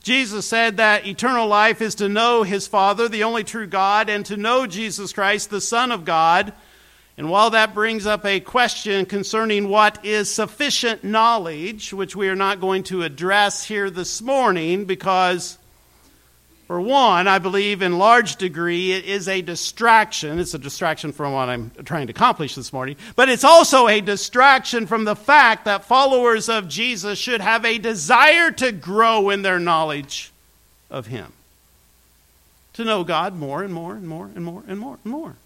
Jesus 0.03 0.47
said 0.47 0.79
that 0.79 1.07
eternal 1.07 1.47
life 1.47 1.83
is 1.83 1.95
to 1.97 2.09
know 2.09 2.43
his 2.43 2.67
Father, 2.67 3.09
the 3.09 3.25
only 3.25 3.45
true 3.45 3.67
God, 3.67 4.09
and 4.09 4.25
to 4.27 4.37
know 4.37 4.67
Jesus 4.67 5.13
Christ, 5.13 5.51
the 5.51 5.61
Son 5.61 5.93
of 5.93 6.07
God. 6.07 6.55
And 7.19 7.29
while 7.31 7.51
that 7.51 7.75
brings 7.75 8.07
up 8.07 8.25
a 8.25 8.41
question 8.41 9.05
concerning 9.05 9.69
what 9.69 10.05
is 10.05 10.33
sufficient 10.33 11.05
knowledge, 11.05 11.93
which 11.93 12.17
we 12.17 12.29
are 12.29 12.37
not 12.37 12.61
going 12.61 12.85
to 12.85 13.03
address 13.03 13.65
here 13.65 13.91
this 13.91 14.23
morning 14.23 14.87
because 14.87 15.59
for 16.69 16.83
one, 16.83 17.27
I 17.27 17.39
believe 17.39 17.81
in 17.81 17.97
large 17.97 18.37
degree 18.37 18.93
it 18.93 19.07
is 19.07 19.27
a 19.27 19.41
distraction. 19.41 20.39
It's 20.39 20.53
a 20.53 20.59
distraction 20.59 21.13
from 21.13 21.33
what 21.33 21.49
I'm 21.49 21.71
trying 21.87 22.09
to 22.09 22.11
accomplish 22.11 22.55
this 22.55 22.75
morning, 22.75 22.97
but 23.17 23.31
it's 23.31 23.43
also 23.43 23.89
a 23.89 24.03
distraction 24.03 24.87
from 24.87 25.05
the 25.05 25.17
fact 25.17 25.65
that 25.65 25.87
followers 25.87 26.51
of 26.51 26.69
Jesus 26.69 27.19
should 27.19 27.41
have 27.41 27.65
a 27.65 27.79
desire 27.79 28.51
to 28.51 28.71
grow 28.71 29.31
in 29.31 29.41
their 29.41 29.59
knowledge 29.59 30.31
of 30.91 31.07
Him. 31.07 31.33
To 32.75 32.85
know 32.85 33.03
God 33.03 33.35
more 33.35 33.63
and 33.63 33.73
more 33.73 33.95
and 33.95 34.07
more 34.07 34.27
and 34.27 34.45
more 34.45 34.63
and 34.69 34.79
more 34.79 34.99
and 35.03 35.11
more. 35.11 35.37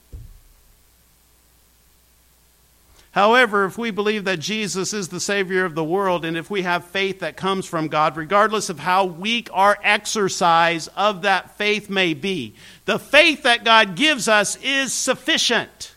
However, 3.12 3.66
if 3.66 3.76
we 3.76 3.90
believe 3.90 4.25
that 4.25 4.40
Jesus 4.40 4.95
is 4.95 5.09
the 5.09 5.21
Savior 5.21 5.66
of 5.66 5.75
the 5.75 5.85
world, 5.85 6.25
and 6.25 6.35
if 6.35 6.50
we 6.50 6.62
have 6.62 6.87
faith 6.87 7.21
that 7.21 7.37
comes 7.37 7.66
from 7.66 7.88
God, 7.88 8.16
regardless 8.16 8.71
of 8.71 8.78
how 8.78 9.04
weak 9.04 9.50
our 9.52 9.78
exercise 9.83 10.88
of 10.88 11.23
that 11.23 11.57
faith 11.59 11.90
may 11.90 12.14
be, 12.14 12.54
the 12.87 12.99
faith 12.99 13.42
that 13.42 13.64
God 13.64 13.97
gives 13.97 14.28
us 14.28 14.57
is 14.62 14.95
sufficient. 14.95 15.95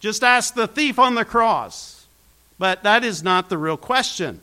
Just 0.00 0.24
ask 0.24 0.54
the 0.54 0.66
thief 0.66 0.98
on 0.98 1.14
the 1.14 1.24
cross. 1.24 2.06
But 2.58 2.82
that 2.82 3.04
is 3.04 3.22
not 3.22 3.48
the 3.48 3.58
real 3.58 3.76
question. 3.76 4.40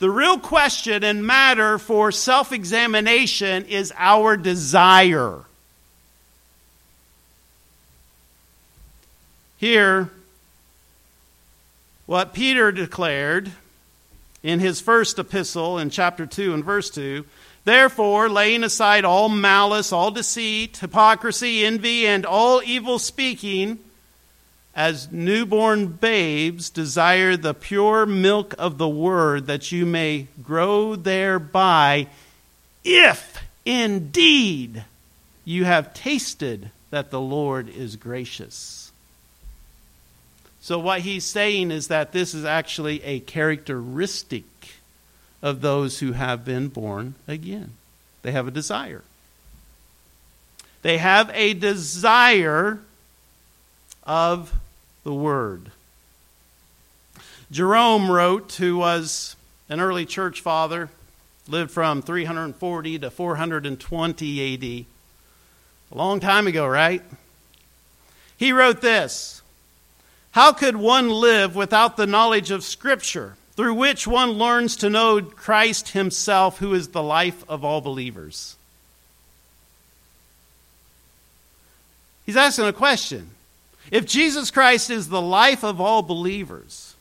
The 0.00 0.10
real 0.10 0.38
question 0.38 1.04
and 1.04 1.26
matter 1.26 1.78
for 1.78 2.10
self 2.10 2.52
examination 2.52 3.66
is 3.66 3.92
our 3.96 4.36
desire. 4.36 5.44
Here, 9.58 10.08
what 12.06 12.32
Peter 12.32 12.70
declared 12.70 13.50
in 14.42 14.60
his 14.60 14.80
first 14.80 15.18
epistle 15.18 15.78
in 15.78 15.90
chapter 15.90 16.26
2 16.26 16.54
and 16.54 16.64
verse 16.64 16.90
2 16.90 17.24
Therefore, 17.64 18.30
laying 18.30 18.62
aside 18.62 19.04
all 19.04 19.28
malice, 19.28 19.92
all 19.92 20.12
deceit, 20.12 20.78
hypocrisy, 20.78 21.66
envy, 21.66 22.06
and 22.06 22.24
all 22.24 22.62
evil 22.64 23.00
speaking, 23.00 23.80
as 24.76 25.10
newborn 25.10 25.88
babes 25.88 26.70
desire 26.70 27.36
the 27.36 27.52
pure 27.52 28.06
milk 28.06 28.54
of 28.58 28.78
the 28.78 28.88
word, 28.88 29.48
that 29.48 29.72
you 29.72 29.84
may 29.84 30.28
grow 30.42 30.94
thereby, 30.94 32.06
if 32.84 33.42
indeed 33.66 34.84
you 35.44 35.64
have 35.64 35.92
tasted 35.92 36.70
that 36.90 37.10
the 37.10 37.20
Lord 37.20 37.68
is 37.68 37.96
gracious. 37.96 38.87
So, 40.68 40.78
what 40.78 41.00
he's 41.00 41.24
saying 41.24 41.70
is 41.70 41.88
that 41.88 42.12
this 42.12 42.34
is 42.34 42.44
actually 42.44 43.02
a 43.02 43.20
characteristic 43.20 44.44
of 45.40 45.62
those 45.62 46.00
who 46.00 46.12
have 46.12 46.44
been 46.44 46.68
born 46.68 47.14
again. 47.26 47.72
They 48.20 48.32
have 48.32 48.46
a 48.46 48.50
desire. 48.50 49.02
They 50.82 50.98
have 50.98 51.30
a 51.32 51.54
desire 51.54 52.80
of 54.04 54.52
the 55.04 55.14
Word. 55.14 55.70
Jerome 57.50 58.10
wrote, 58.10 58.52
who 58.52 58.76
was 58.76 59.36
an 59.70 59.80
early 59.80 60.04
church 60.04 60.42
father, 60.42 60.90
lived 61.48 61.70
from 61.70 62.02
340 62.02 62.98
to 62.98 63.10
420 63.10 64.54
AD. 64.54 64.64
A 64.64 64.86
long 65.96 66.20
time 66.20 66.46
ago, 66.46 66.66
right? 66.66 67.02
He 68.36 68.52
wrote 68.52 68.82
this 68.82 69.37
How 70.38 70.52
could 70.52 70.76
one 70.76 71.10
live 71.10 71.56
without 71.56 71.96
the 71.96 72.06
knowledge 72.06 72.52
of 72.52 72.62
Scripture, 72.62 73.34
through 73.56 73.74
which 73.74 74.06
one 74.06 74.30
learns 74.30 74.76
to 74.76 74.88
know 74.88 75.20
Christ 75.20 75.88
Himself, 75.88 76.58
who 76.58 76.74
is 76.74 76.90
the 76.90 77.02
life 77.02 77.42
of 77.48 77.64
all 77.64 77.80
believers? 77.80 78.54
He's 82.24 82.36
asking 82.36 82.66
a 82.66 82.72
question. 82.72 83.30
If 83.90 84.06
Jesus 84.06 84.52
Christ 84.52 84.90
is 84.90 85.08
the 85.08 85.20
life 85.20 85.64
of 85.64 85.80
all 85.80 86.02
believers, 86.02 86.94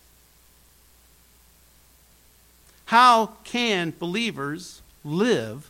how 2.85 3.33
can 3.43 3.93
believers 3.99 4.81
live 5.05 5.69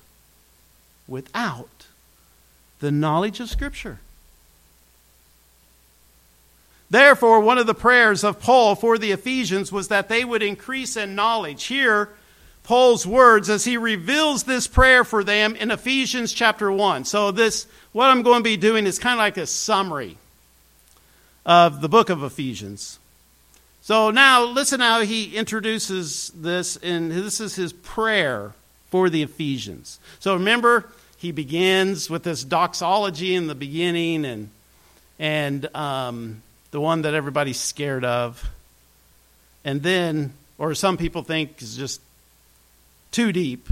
without 1.06 1.88
the 2.80 2.92
knowledge 2.92 3.42
of 3.42 3.50
Scripture? 3.50 4.00
Therefore, 6.90 7.40
one 7.42 7.58
of 7.58 7.68
the 7.68 7.74
prayers 7.74 8.24
of 8.24 8.40
Paul 8.40 8.76
for 8.76 8.98
the 8.98 9.12
Ephesians 9.12 9.72
was 9.72 9.90
that 9.90 10.08
they 10.08 10.24
would 10.24 10.42
increase 10.42 10.96
in 10.96 11.16
knowledge. 11.16 11.66
Here, 11.66 12.10
Paul's 12.64 13.06
words 13.06 13.50
as 13.50 13.66
he 13.66 13.78
reveals 13.78 14.44
this 14.44 14.68
prayer 14.68 15.04
for 15.04 15.24
them 15.24 15.56
in 15.56 15.72
Ephesians 15.72 16.34
chapter 16.34 16.72
1. 16.72 17.06
So, 17.06 17.32
this, 17.32 17.68
what 17.92 18.08
I'm 18.08 18.22
going 18.22 18.40
to 18.40 18.44
be 18.44 18.58
doing 18.58 18.86
is 18.86 19.00
kind 19.00 19.14
of 19.14 19.20
like 19.20 19.38
a 19.38 19.48
summary 19.48 20.18
of 21.46 21.82
the 21.82 21.90
book 21.90 22.10
of 22.10 22.24
Ephesians. 22.24 23.00
So 23.88 24.12
now 24.12 24.44
listen 24.44 24.82
how 24.82 25.00
he 25.04 25.38
introduces 25.38 26.30
this, 26.36 26.76
and 26.76 27.10
this 27.10 27.40
is 27.40 27.56
his 27.56 27.72
prayer 27.72 28.52
for 28.90 29.10
the 29.10 29.24
Ephesians. 29.24 29.98
So 30.20 30.34
remember, 30.34 30.90
he 31.16 31.32
begins 31.32 32.10
with 32.10 32.24
this 32.24 32.44
doxology 32.44 33.34
in 33.34 33.48
the 33.48 33.56
beginning, 33.56 34.26
and 34.26 34.50
and 35.18 35.74
um, 35.74 36.44
the 36.72 36.82
one 36.82 37.04
that 37.04 37.14
everybody's 37.14 37.60
scared 37.60 38.06
of, 38.06 38.50
and 39.64 39.84
then, 39.84 40.34
or 40.58 40.74
some 40.74 40.98
people 40.98 41.24
think 41.24 41.62
is 41.62 41.76
just 41.78 42.02
too 43.12 43.32
deep. 43.32 43.68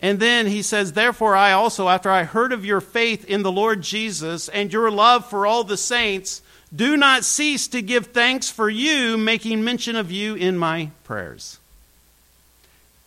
And 0.00 0.20
then 0.20 0.46
he 0.46 0.62
says, 0.62 0.92
Therefore, 0.92 1.34
I 1.34 1.52
also, 1.52 1.88
after 1.88 2.10
I 2.10 2.24
heard 2.24 2.52
of 2.52 2.64
your 2.64 2.80
faith 2.80 3.24
in 3.24 3.42
the 3.42 3.52
Lord 3.52 3.82
Jesus 3.82 4.48
and 4.48 4.72
your 4.72 4.90
love 4.90 5.28
for 5.28 5.46
all 5.46 5.64
the 5.64 5.76
saints, 5.76 6.42
do 6.74 6.96
not 6.96 7.24
cease 7.24 7.68
to 7.68 7.80
give 7.80 8.08
thanks 8.08 8.50
for 8.50 8.68
you, 8.68 9.16
making 9.16 9.64
mention 9.64 9.96
of 9.96 10.10
you 10.10 10.34
in 10.34 10.58
my 10.58 10.90
prayers. 11.04 11.58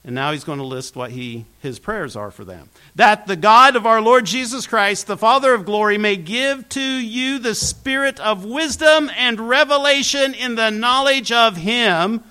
And 0.04 0.16
now 0.16 0.32
he's 0.32 0.46
going 0.46 0.60
to 0.60 0.66
list 0.66 0.96
what 0.96 1.12
he, 1.12 1.46
his 1.60 1.78
prayers 1.78 2.16
are 2.16 2.32
for 2.32 2.46
them. 2.46 2.70
That 2.96 3.28
the 3.28 3.36
God 3.36 3.76
of 3.76 3.86
our 3.86 4.02
Lord 4.02 4.26
Jesus 4.26 4.66
Christ, 4.66 5.08
the 5.08 5.18
Father 5.18 5.54
of 5.54 5.66
glory, 5.66 5.98
may 5.98 6.16
give 6.16 6.70
to 6.70 6.82
you 6.82 7.38
the 7.38 7.54
spirit 7.54 8.20
of 8.20 8.46
wisdom 8.46 9.12
and 9.16 9.50
revelation 9.50 10.34
in 10.34 10.56
the 10.56 10.70
knowledge 10.70 11.32
of 11.32 11.58
him 11.58 12.24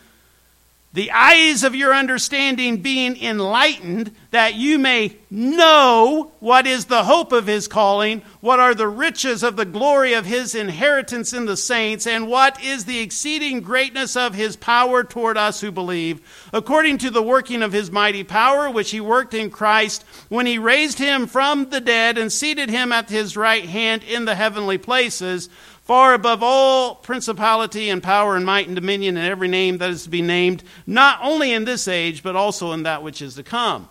the 0.95 1.11
eyes 1.11 1.65
of 1.65 1.75
your 1.75 1.95
understanding 1.95 2.79
being 2.79 3.23
enlightened, 3.23 4.11
that 4.31 4.55
you 4.55 4.79
may 4.79 5.15
know 5.31 6.33
what 6.41 6.67
is 6.67 6.87
the 6.87 7.05
hope 7.05 7.31
of 7.31 7.47
his 7.47 7.69
calling, 7.69 8.23
what 8.41 8.59
are 8.59 8.75
the 8.75 8.89
riches 8.89 9.43
of 9.43 9.57
the 9.57 9.67
glory 9.67 10.15
of 10.15 10.25
his 10.25 10.55
inheritance 10.55 11.35
in 11.35 11.45
the 11.45 11.59
saints, 11.59 12.07
and 12.07 12.27
what 12.27 12.63
is 12.65 12.87
the 12.87 13.01
exceeding 13.01 13.61
greatness 13.61 14.17
of 14.17 14.35
his 14.35 14.57
power 14.57 15.05
toward 15.05 15.37
us 15.37 15.61
who 15.61 15.71
believe, 15.71 16.49
according 16.55 16.97
to 16.97 17.11
the 17.11 17.23
working 17.23 17.63
of 17.63 17.73
his 17.73 17.91
mighty 17.91 18.25
power, 18.25 18.71
which 18.71 18.91
he 18.91 19.01
worked 19.01 19.35
in 19.35 19.51
Christ 19.51 20.05
when 20.31 20.47
he 20.47 20.59
raised 20.59 20.99
him 20.99 21.27
from 21.27 21.69
the 21.69 21.83
dead 21.83 22.17
and 22.17 22.33
seated 22.33 22.71
him 22.71 22.93
at 22.93 23.11
his 23.11 23.37
right 23.37 23.67
hand 23.67 24.03
in 24.05 24.25
the 24.25 24.35
heavenly 24.35 24.79
places 24.79 25.51
far 25.89 26.13
above 26.13 26.43
all 26.43 26.97
principality 26.97 27.89
and 27.89 28.03
power 28.03 28.37
and 28.37 28.45
might 28.45 28.67
and 28.67 28.77
dominion 28.77 29.17
and 29.17 29.27
every 29.27 29.49
name 29.49 29.79
that 29.79 29.89
is 29.89 30.03
to 30.03 30.11
be 30.11 30.21
named, 30.21 30.63
not 30.87 31.19
only 31.23 31.51
in 31.51 31.65
this 31.65 31.89
age, 31.89 32.23
but 32.23 32.37
also 32.37 32.73
in 32.73 32.83
that 32.83 33.03
which 33.03 33.23
is 33.23 33.37
to 33.37 33.43
come. 33.43 33.89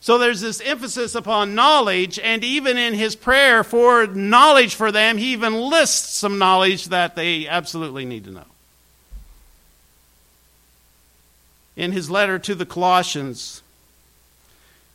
So 0.00 0.16
there's 0.16 0.40
this 0.40 0.60
emphasis 0.60 1.16
upon 1.16 1.56
knowledge, 1.56 2.20
and 2.20 2.44
even 2.44 2.76
in 2.76 2.94
his 2.94 3.16
prayer 3.16 3.64
for 3.64 4.06
knowledge 4.06 4.76
for 4.76 4.92
them, 4.92 5.18
he 5.18 5.32
even 5.32 5.54
lists 5.54 6.14
some 6.14 6.38
knowledge 6.38 6.84
that 6.90 7.16
they 7.16 7.48
absolutely 7.48 8.04
need 8.04 8.22
to 8.26 8.30
know. 8.30 8.46
In 11.74 11.90
his 11.90 12.08
letter 12.08 12.38
to 12.38 12.54
the 12.54 12.66
Colossians, 12.66 13.60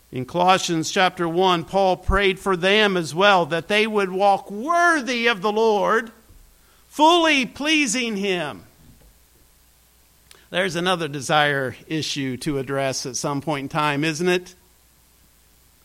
in 0.09 0.23
Colossians 0.23 0.89
chapter 0.89 1.27
1, 1.27 1.65
Paul 1.65 1.97
prayed 1.97 2.39
for 2.39 2.55
them 2.55 2.95
as 2.95 3.13
well 3.13 3.45
that 3.47 3.67
they 3.67 3.85
would 3.85 4.09
walk 4.13 4.49
worthy 4.49 5.27
of 5.27 5.41
the 5.41 5.51
Lord 5.51 6.13
fully 6.89 7.45
pleasing 7.45 8.17
Him. 8.17 8.63
There's 10.49 10.75
another 10.75 11.07
desire 11.07 11.75
issue 11.87 12.35
to 12.37 12.57
address 12.57 13.05
at 13.05 13.15
some 13.15 13.39
point 13.41 13.63
in 13.63 13.69
time, 13.69 14.03
isn't 14.03 14.27
it? 14.27 14.55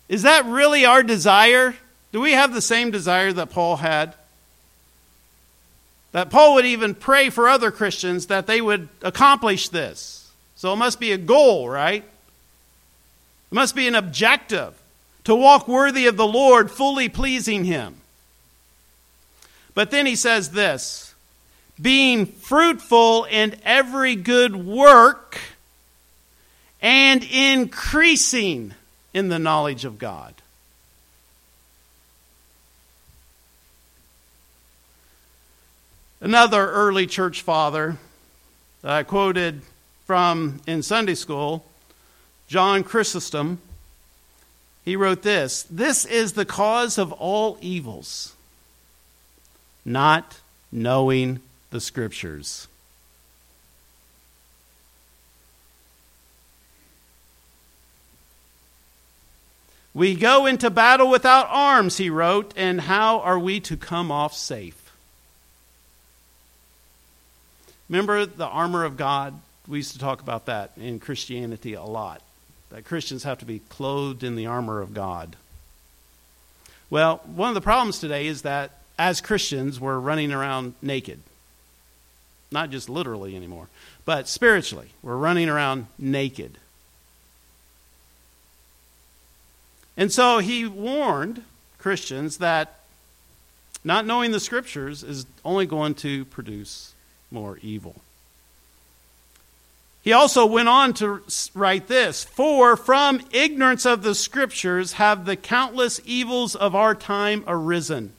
Is 0.08 0.23
that 0.23 0.46
really 0.46 0.84
our 0.84 1.02
desire? 1.02 1.75
Do 2.12 2.20
we 2.20 2.32
have 2.32 2.52
the 2.52 2.62
same 2.62 2.90
desire 2.90 3.32
that 3.32 3.50
Paul 3.50 3.76
had? 3.76 4.14
That 6.12 6.30
Paul 6.30 6.54
would 6.54 6.66
even 6.66 6.94
pray 6.94 7.28
for 7.30 7.49
other 7.49 7.70
Christians 7.70 8.26
that 8.28 8.46
they 8.46 8.61
would 8.61 8.88
accomplish 9.02 9.68
this. 9.68 10.30
So 10.56 10.73
it 10.73 10.76
must 10.76 11.00
be 11.00 11.12
a 11.12 11.18
goal, 11.18 11.68
right? 11.68 12.02
It 12.02 13.54
must 13.54 13.75
be 13.75 13.88
an 13.88 13.94
objective 13.94 14.80
to 15.25 15.34
walk 15.34 15.68
worthy 15.68 16.06
of 16.06 16.16
the 16.16 16.26
Lord, 16.26 16.70
fully 16.70 17.08
pleasing 17.08 17.64
Him. 17.64 17.96
But 19.74 19.90
then 19.90 20.06
he 20.06 20.16
says 20.16 20.50
this 20.50 21.14
being 21.80 22.26
fruitful 22.26 23.24
in 23.24 23.56
every 23.64 24.14
good 24.14 24.54
work 24.54 25.40
and 26.80 27.24
increasing 27.24 28.74
in 29.12 29.28
the 29.28 29.38
knowledge 29.38 29.84
of 29.84 29.98
God. 29.98 30.34
Another 36.20 36.70
early 36.70 37.06
church 37.06 37.42
father 37.42 37.98
that 38.82 38.92
I 38.92 39.02
quoted 39.02 39.62
from 40.06 40.60
in 40.66 40.82
Sunday 40.82 41.14
school, 41.14 41.66
John 42.48 42.84
Chrysostom, 42.84 43.58
he 44.84 44.96
wrote 44.96 45.22
this 45.22 45.64
This 45.64 46.04
is 46.04 46.34
the 46.34 46.44
cause 46.44 46.98
of 46.98 47.12
all 47.12 47.58
evils 47.60 48.34
not 49.85 50.40
knowing 50.73 51.40
the 51.70 51.81
scriptures. 51.81 52.68
We 59.94 60.16
go 60.16 60.47
into 60.47 60.70
battle 60.70 61.09
without 61.09 61.47
arms, 61.51 61.99
he 61.99 62.11
wrote, 62.11 62.53
and 62.57 62.81
how 62.81 63.20
are 63.20 63.38
we 63.38 63.61
to 63.61 63.77
come 63.77 64.11
off 64.11 64.35
safe? 64.35 64.92
Remember 67.88 68.27
the 68.27 68.47
armor 68.47 68.85
of 68.85 68.97
God? 68.97 69.40
We 69.68 69.79
used 69.79 69.92
to 69.92 69.99
talk 70.01 70.20
about 70.20 70.47
that 70.47 70.73
in 70.77 70.99
Christianity 70.99 71.75
a 71.75 71.85
lot. 71.85 72.23
That 72.70 72.85
Christians 72.85 73.23
have 73.23 73.38
to 73.38 73.44
be 73.44 73.61
clothed 73.68 74.25
in 74.25 74.35
the 74.35 74.47
armor 74.47 74.81
of 74.81 74.94
God. 74.94 75.37
Well, 76.90 77.20
one 77.25 77.51
of 77.51 77.55
the 77.55 77.61
problems 77.61 78.01
today 78.01 78.27
is 78.27 78.42
that 78.42 78.73
as 78.98 79.20
Christians, 79.20 79.80
we're 79.80 79.98
running 79.98 80.33
around 80.33 80.74
naked. 80.80 81.20
Not 82.50 82.70
just 82.70 82.88
literally 82.88 83.35
anymore, 83.35 83.68
but 84.04 84.28
spiritually, 84.28 84.90
we're 85.02 85.16
running 85.16 85.48
around 85.48 85.87
naked. 85.98 86.59
And 89.96 90.12
so 90.12 90.38
he 90.38 90.66
warned 90.66 91.42
Christians 91.78 92.38
that 92.38 92.80
not 93.85 94.07
knowing 94.07 94.30
the 94.30 94.40
scriptures 94.40 95.02
is 95.02 95.26
only 95.44 95.66
going 95.66 95.94
to 95.96 96.24
produce 96.26 96.94
more 97.30 97.59
evil. 97.62 97.96
He 100.02 100.12
also 100.12 100.44
went 100.44 100.68
on 100.68 100.92
to 100.94 101.22
write 101.54 101.88
this 101.88 102.24
For 102.24 102.76
from 102.76 103.22
ignorance 103.33 103.87
of 103.87 104.02
the 104.02 104.14
scriptures 104.14 104.94
have 104.94 105.24
the 105.24 105.37
countless 105.37 106.00
evils 106.04 106.54
of 106.54 106.74
our 106.74 106.94
time 106.94 107.42
arisen. 107.46 108.12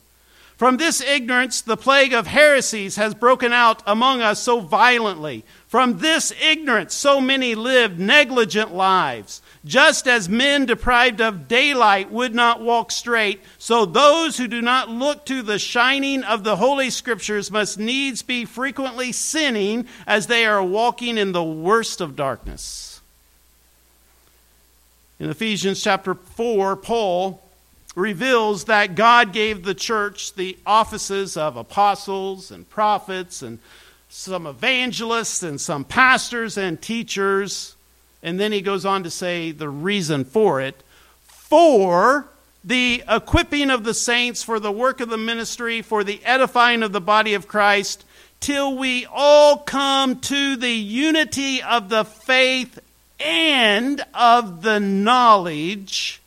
From 0.57 0.77
this 0.77 1.01
ignorance, 1.01 1.61
the 1.61 1.75
plague 1.75 2.13
of 2.13 2.27
heresies 2.27 2.95
has 2.95 3.13
broken 3.13 3.51
out 3.51 3.83
among 3.85 4.21
us 4.21 4.41
so 4.41 4.61
violently. 4.61 5.43
From 5.67 5.97
this 5.97 6.31
ignorance, 6.41 6.93
so 6.93 7.19
many 7.19 7.55
lived 7.55 7.99
negligent 7.99 8.73
lives. 8.73 9.41
Just 9.65 10.07
as 10.07 10.29
men 10.29 10.65
deprived 10.65 11.19
of 11.19 11.49
daylight 11.49 12.09
would 12.09 12.33
not 12.33 12.61
walk 12.61 12.91
straight, 12.91 13.41
so 13.57 13.85
those 13.85 14.37
who 14.37 14.47
do 14.47 14.61
not 14.61 14.89
look 14.89 15.25
to 15.25 15.41
the 15.41 15.59
shining 15.59 16.23
of 16.23 16.45
the 16.45 16.55
Holy 16.55 16.89
Scriptures 16.89 17.51
must 17.51 17.77
needs 17.77 18.21
be 18.21 18.45
frequently 18.45 19.11
sinning 19.11 19.85
as 20.07 20.27
they 20.27 20.45
are 20.45 20.63
walking 20.63 21.17
in 21.17 21.33
the 21.33 21.43
worst 21.43 21.99
of 21.99 22.15
darkness. 22.15 23.01
In 25.19 25.29
Ephesians 25.29 25.81
chapter 25.83 26.13
4, 26.13 26.77
Paul 26.77 27.41
reveals 27.95 28.65
that 28.65 28.95
God 28.95 29.31
gave 29.31 29.63
the 29.63 29.73
church 29.73 30.33
the 30.33 30.57
offices 30.65 31.37
of 31.37 31.55
apostles 31.55 32.51
and 32.51 32.69
prophets 32.69 33.41
and 33.41 33.59
some 34.09 34.45
evangelists 34.45 35.41
and 35.43 35.59
some 35.59 35.85
pastors 35.85 36.57
and 36.57 36.81
teachers. 36.81 37.75
And 38.21 38.39
then 38.39 38.51
he 38.51 38.61
goes 38.61 38.85
on 38.85 39.03
to 39.03 39.09
say 39.09 39.51
the 39.51 39.69
reason 39.69 40.25
for 40.25 40.61
it 40.61 40.83
for 41.23 42.27
the 42.63 43.03
equipping 43.07 43.69
of 43.69 43.83
the 43.83 43.93
saints, 43.93 44.43
for 44.43 44.59
the 44.59 44.71
work 44.71 44.99
of 44.99 45.09
the 45.09 45.17
ministry, 45.17 45.81
for 45.81 46.03
the 46.03 46.19
edifying 46.25 46.81
of 46.81 46.91
the 46.91 47.01
body 47.01 47.35
of 47.35 47.47
Christ, 47.47 48.03
till 48.39 48.75
we 48.75 49.05
all 49.05 49.57
come 49.59 50.19
to 50.21 50.55
the 50.55 50.73
unity 50.73 51.61
of 51.61 51.89
the 51.89 52.03
faith 52.03 52.79
and 53.19 54.03
of 54.13 54.63
the 54.63 54.79
knowledge 54.79 56.21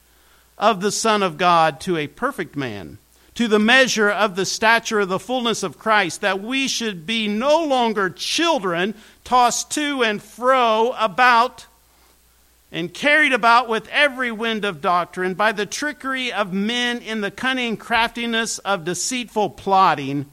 of 0.58 0.80
the 0.80 0.92
Son 0.92 1.22
of 1.22 1.38
God 1.38 1.80
to 1.80 1.96
a 1.96 2.08
perfect 2.08 2.56
man, 2.56 2.98
to 3.34 3.48
the 3.48 3.58
measure 3.58 4.10
of 4.10 4.34
the 4.34 4.44
stature 4.44 5.00
of 5.00 5.08
the 5.08 5.18
fullness 5.18 5.62
of 5.62 5.78
Christ, 5.78 6.20
that 6.20 6.42
we 6.42 6.66
should 6.66 7.06
be 7.06 7.28
no 7.28 7.64
longer 7.64 8.10
children 8.10 8.94
tossed 9.24 9.70
to 9.72 10.02
and 10.02 10.22
fro 10.22 10.94
about 10.98 11.66
and 12.70 12.92
carried 12.92 13.32
about 13.32 13.68
with 13.68 13.88
every 13.88 14.30
wind 14.30 14.64
of 14.64 14.80
doctrine 14.80 15.34
by 15.34 15.52
the 15.52 15.64
trickery 15.64 16.32
of 16.32 16.52
men 16.52 16.98
in 16.98 17.20
the 17.20 17.30
cunning 17.30 17.76
craftiness 17.76 18.58
of 18.58 18.84
deceitful 18.84 19.50
plotting. 19.50 20.26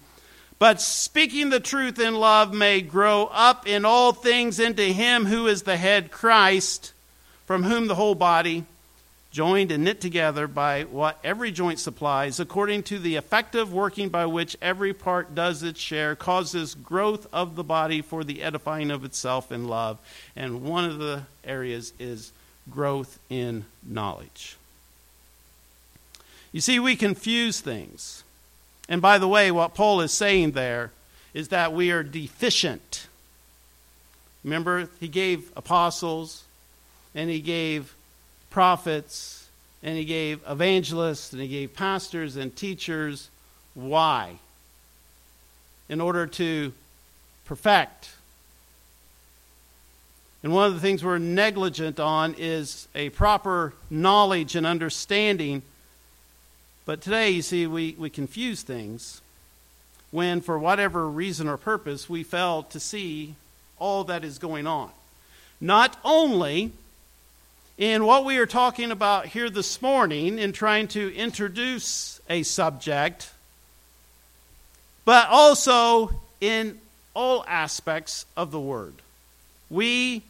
But 0.60 0.82
speaking 0.82 1.50
the 1.50 1.60
truth 1.60 2.00
in 2.00 2.16
love 2.16 2.54
may 2.54 2.82
grow 2.82 3.26
up 3.26 3.68
in 3.68 3.86
all 3.86 4.12
things 4.12 4.60
into 4.60 4.84
him 4.84 5.26
who 5.26 5.48
is 5.48 5.64
the 5.64 5.78
head, 5.78 6.12
Christ, 6.12 6.94
from 7.46 7.64
whom 7.64 7.88
the 7.88 7.96
whole 7.96 8.16
body 8.16 8.66
joined 9.36 9.70
and 9.70 9.84
knit 9.84 10.00
together 10.00 10.48
by 10.48 10.84
what 10.84 11.20
every 11.22 11.52
joint 11.52 11.78
supplies, 11.78 12.40
according 12.40 12.82
to 12.82 12.98
the 12.98 13.18
effective 13.18 13.74
working 13.74 14.08
by 14.08 14.26
which 14.26 14.56
every 14.62 14.94
part 14.94 15.36
does 15.36 15.62
its 15.62 15.78
share, 15.78 16.16
causes 16.16 16.74
growth 16.74 17.28
of 17.34 17.58
the 17.58 17.64
body 17.64 18.02
for 18.02 18.24
the 18.24 18.42
edifying 18.42 18.90
of 18.90 19.04
itself 19.04 19.52
in 19.52 19.68
love. 19.68 20.00
And 20.38 20.64
one 20.64 20.86
of 20.86 21.00
the 21.00 21.24
areas 21.44 21.92
is 22.00 22.32
growth 22.72 23.20
in 23.30 23.66
knowledge. 23.86 24.56
You 26.54 26.62
see, 26.62 26.80
we 26.80 26.96
confuse 26.96 27.60
things. 27.60 28.24
And 28.88 29.02
by 29.02 29.18
the 29.18 29.28
way, 29.28 29.52
what 29.52 29.76
Paul 29.76 30.00
is 30.00 30.14
saying 30.14 30.52
there 30.52 30.92
is 31.34 31.50
that 31.50 31.74
we 31.74 31.92
are 31.92 32.04
deficient. 32.04 33.08
Remember, 34.46 34.88
he 35.02 35.10
gave 35.10 35.52
apostles, 35.58 36.46
and 37.14 37.30
he 37.30 37.42
gave 37.42 37.95
prophets, 38.56 39.50
and 39.84 39.98
he 39.98 40.06
gave 40.06 40.40
evangelists, 40.48 41.34
and 41.34 41.42
he 41.42 41.48
gave 41.50 41.74
pastors 41.74 42.38
and 42.38 42.56
teachers. 42.56 43.30
Why? 43.74 44.40
In 45.90 46.00
order 46.00 46.26
to 46.26 46.72
perfect. 47.44 48.12
And 50.42 50.54
one 50.54 50.68
of 50.68 50.74
the 50.74 50.80
things 50.80 51.04
we're 51.04 51.18
negligent 51.18 52.00
on 52.00 52.34
is 52.38 52.88
a 52.96 53.10
proper 53.10 53.74
knowledge 53.90 54.56
and 54.56 54.66
understanding. 54.66 55.62
But 56.86 57.02
today, 57.02 57.32
you 57.32 57.42
see, 57.42 57.68
we, 57.68 57.94
we 58.00 58.10
confuse 58.10 58.62
things 58.62 59.20
when, 60.12 60.40
for 60.40 60.58
whatever 60.58 61.10
reason 61.10 61.50
or 61.50 61.58
purpose, 61.58 62.10
we 62.10 62.24
fail 62.24 62.64
to 62.64 62.80
see 62.80 63.36
all 63.80 64.06
that 64.06 64.24
is 64.24 64.40
going 64.40 64.66
on. 64.66 64.92
Not 65.60 66.00
only 66.06 66.72
in 67.78 68.06
what 68.06 68.24
we 68.24 68.38
are 68.38 68.46
talking 68.46 68.92
about 68.92 69.26
here 69.28 69.50
this 69.50 69.82
morning 69.82 70.40
in 70.40 70.54
trying 70.54 70.88
to 70.88 71.14
introduce 71.16 72.22
a 72.30 72.44
subject, 72.44 73.32
but 75.04 75.28
also 75.30 76.10
in 76.40 76.80
all 77.14 77.44
aspects 77.48 78.26
of 78.38 78.52
the 78.52 78.60
Word. 78.60 78.94
We 79.70 80.24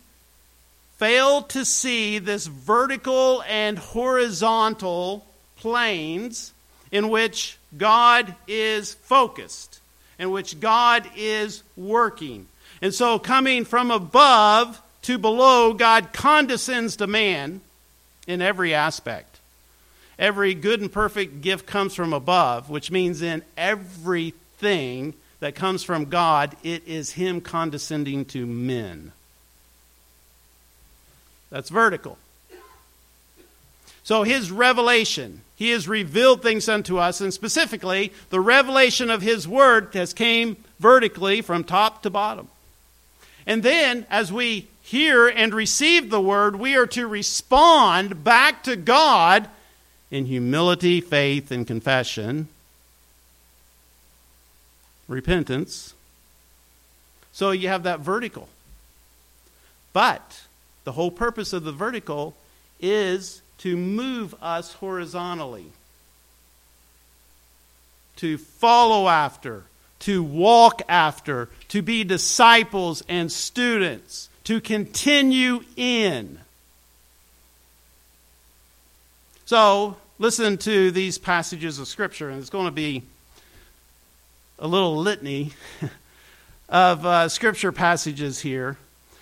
fail 0.97 1.43
to 1.43 1.65
see 1.65 2.17
this 2.19 2.47
vertical 2.47 3.43
and 3.47 3.77
horizontal 3.77 5.25
planes 5.57 6.51
in 6.91 7.09
which 7.09 7.57
God 7.77 8.33
is 8.47 8.95
focused, 8.95 9.81
in 10.17 10.31
which 10.31 10.59
God 10.59 11.07
is 11.15 11.61
working. 11.75 12.47
And 12.81 12.93
so, 12.93 13.19
coming 13.19 13.65
from 13.65 13.91
above 13.91 14.81
to 15.05 15.17
below, 15.17 15.73
God 15.73 16.13
condescends 16.13 16.97
to 16.97 17.07
man 17.07 17.61
in 18.27 18.41
every 18.41 18.73
aspect. 18.73 19.39
Every 20.17 20.53
good 20.53 20.81
and 20.81 20.91
perfect 20.91 21.41
gift 21.41 21.65
comes 21.65 21.93
from 21.93 22.13
above, 22.13 22.69
which 22.69 22.91
means 22.91 23.21
in 23.21 23.43
everything 23.57 25.13
that 25.39 25.55
comes 25.55 25.83
from 25.83 26.05
God, 26.05 26.55
it 26.63 26.87
is 26.87 27.11
Him 27.11 27.41
condescending 27.41 28.25
to 28.25 28.45
men. 28.45 29.11
That's 31.49 31.69
vertical. 31.69 32.17
So 34.03 34.21
his 34.21 34.51
revelation, 34.51 35.41
he 35.55 35.71
has 35.71 35.87
revealed 35.87 36.43
things 36.43 36.69
unto 36.69 36.99
us, 36.99 37.21
and 37.21 37.33
specifically, 37.33 38.13
the 38.29 38.39
revelation 38.39 39.09
of 39.09 39.23
his 39.23 39.47
word 39.47 39.89
has 39.93 40.13
came 40.13 40.57
vertically 40.79 41.41
from 41.41 41.63
top 41.63 42.03
to 42.03 42.11
bottom. 42.11 42.47
And 43.47 43.63
then, 43.63 44.05
as 44.11 44.31
we 44.31 44.67
hear 44.85 45.27
and 45.27 45.51
receive 45.51 46.11
the 46.11 46.21
word, 46.21 46.57
we 46.57 46.75
are 46.75 46.85
to 46.85 47.07
respond 47.07 48.23
back 48.23 48.63
to 48.63 48.75
God 48.75 49.49
in 50.11 50.25
humility, 50.25 51.01
faith, 51.01 51.49
and 51.49 51.65
confession, 51.65 52.47
repentance. 55.07 55.95
So 57.33 57.49
you 57.49 57.67
have 57.67 57.81
that 57.81 57.99
vertical. 57.99 58.47
But 59.91 60.43
the 60.83 60.91
whole 60.91 61.09
purpose 61.09 61.51
of 61.51 61.63
the 61.63 61.71
vertical 61.71 62.35
is 62.79 63.41
to 63.59 63.75
move 63.75 64.35
us 64.39 64.73
horizontally, 64.73 65.65
to 68.17 68.37
follow 68.37 69.07
after, 69.07 69.63
to 70.01 70.21
walk 70.21 70.83
after, 70.87 71.49
to 71.69 71.81
be 71.81 72.03
disciples 72.03 73.01
and 73.09 73.31
students, 73.31 74.29
to 74.45 74.61
continue 74.61 75.63
in. 75.75 76.39
So, 79.45 79.97
listen 80.17 80.57
to 80.59 80.91
these 80.91 81.17
passages 81.17 81.77
of 81.77 81.87
Scripture, 81.87 82.29
and 82.29 82.39
it's 82.39 82.49
going 82.49 82.65
to 82.65 82.71
be 82.71 83.03
a 84.57 84.67
little 84.67 84.97
litany 84.97 85.51
of 86.69 87.05
uh, 87.05 87.29
Scripture 87.29 87.71
passages 87.71 88.39
here. 88.39 88.77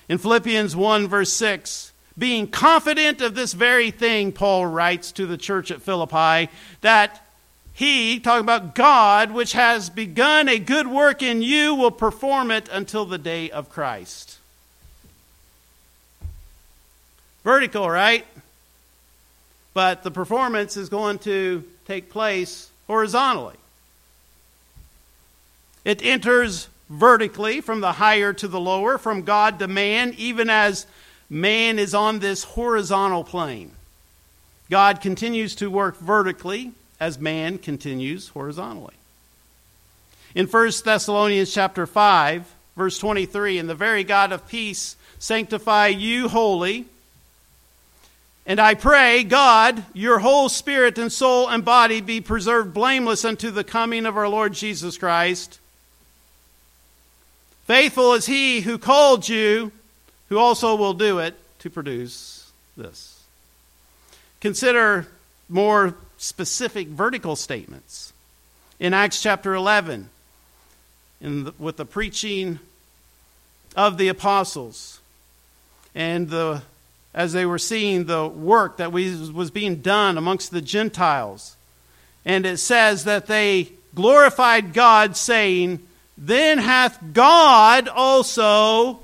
In 0.07 0.17
Philippians 0.17 0.75
1, 0.75 1.07
verse 1.07 1.33
6, 1.33 1.91
being 2.17 2.47
confident 2.47 3.21
of 3.21 3.33
this 3.33 3.53
very 3.53 3.91
thing, 3.91 4.31
Paul 4.31 4.67
writes 4.67 5.11
to 5.13 5.25
the 5.25 5.37
church 5.37 5.71
at 5.71 5.81
Philippi, 5.81 6.51
that 6.81 7.25
he, 7.73 8.19
talking 8.19 8.43
about 8.43 8.75
God, 8.75 9.31
which 9.31 9.53
has 9.53 9.89
begun 9.89 10.47
a 10.47 10.59
good 10.59 10.87
work 10.87 11.23
in 11.23 11.41
you, 11.41 11.73
will 11.73 11.91
perform 11.91 12.51
it 12.51 12.69
until 12.69 13.05
the 13.05 13.17
day 13.17 13.49
of 13.49 13.69
Christ. 13.69 14.37
Vertical, 17.43 17.89
right? 17.89 18.25
But 19.73 20.03
the 20.03 20.11
performance 20.11 20.77
is 20.77 20.89
going 20.89 21.19
to 21.19 21.63
take 21.85 22.09
place 22.09 22.69
horizontally. 22.87 23.55
It 25.83 26.03
enters 26.03 26.69
vertically 26.89 27.59
from 27.59 27.81
the 27.81 27.93
higher 27.93 28.33
to 28.33 28.47
the 28.47 28.59
lower, 28.59 28.97
from 28.97 29.23
God 29.23 29.59
to 29.59 29.67
man, 29.67 30.13
even 30.17 30.49
as 30.49 30.85
man 31.29 31.79
is 31.79 31.93
on 31.93 32.19
this 32.19 32.43
horizontal 32.43 33.23
plane. 33.23 33.71
God 34.69 35.01
continues 35.01 35.55
to 35.55 35.69
work 35.69 35.97
vertically 35.97 36.71
as 36.99 37.19
man 37.19 37.57
continues 37.57 38.29
horizontally. 38.29 38.93
In 40.35 40.47
1 40.47 40.71
Thessalonians 40.85 41.53
chapter 41.53 41.85
5, 41.85 42.55
verse 42.75 42.97
23, 42.97 43.59
and 43.59 43.69
the 43.69 43.75
very 43.75 44.03
God 44.03 44.31
of 44.31 44.47
peace 44.47 44.95
sanctify 45.19 45.87
you 45.87 46.29
wholly. 46.29 46.85
And 48.45 48.59
I 48.59 48.73
pray, 48.73 49.23
God, 49.23 49.85
your 49.93 50.19
whole 50.19 50.49
spirit 50.49 50.97
and 50.97 51.11
soul 51.11 51.47
and 51.47 51.63
body 51.63 52.01
be 52.01 52.19
preserved 52.19 52.73
blameless 52.73 53.23
unto 53.23 53.51
the 53.51 53.63
coming 53.63 54.05
of 54.05 54.17
our 54.17 54.27
Lord 54.27 54.53
Jesus 54.53 54.97
Christ. 54.97 55.59
Faithful 57.65 58.13
is 58.13 58.25
he 58.25 58.61
who 58.61 58.77
called 58.77 59.29
you, 59.29 59.71
who 60.27 60.37
also 60.37 60.75
will 60.75 60.93
do 60.93 61.19
it 61.19 61.35
to 61.59 61.69
produce 61.69 62.51
this. 62.75 63.23
Consider 64.41 65.07
more 65.47 65.95
specific 66.17 66.89
vertical 66.89 67.37
statements. 67.37 68.11
In 68.79 68.93
Acts 68.93 69.21
chapter 69.21 69.53
11, 69.53 70.09
in 71.21 71.45
the, 71.45 71.53
with 71.57 71.77
the 71.77 71.85
preaching 71.85 72.59
of 73.77 73.97
the 73.97 74.09
apostles, 74.09 74.99
and 75.95 76.29
the, 76.29 76.63
as 77.13 77.33
they 77.33 77.45
were 77.45 77.59
seeing 77.59 78.05
the 78.05 78.27
work 78.27 78.77
that 78.77 78.91
was, 78.91 79.51
being 79.51 79.77
done 79.77 80.17
amongst 80.17 80.51
the 80.51 80.61
Gentiles, 80.61 81.55
and 82.25 82.45
it 82.45 82.57
says 82.57 83.03
that 83.03 83.27
they 83.27 83.71
glorified 83.93 84.73
God, 84.73 85.15
saying, 85.15 85.79
then 86.17 86.57
hath 86.57 86.99
God 87.13 87.87
also 87.87 88.99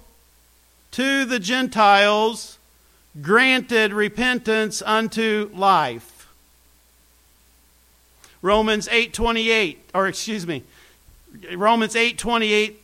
to 0.92 1.26
the 1.26 1.40
Gentiles 1.40 2.58
granted 3.22 3.94
repentance 3.94 4.82
unto 4.82 5.50
life. 5.54 6.28
Romans 8.42 8.88
8:28 8.88 9.78
or 9.94 10.08
excuse 10.08 10.48
me 10.48 10.64
Romans 11.54 11.94
8:28 11.94 12.76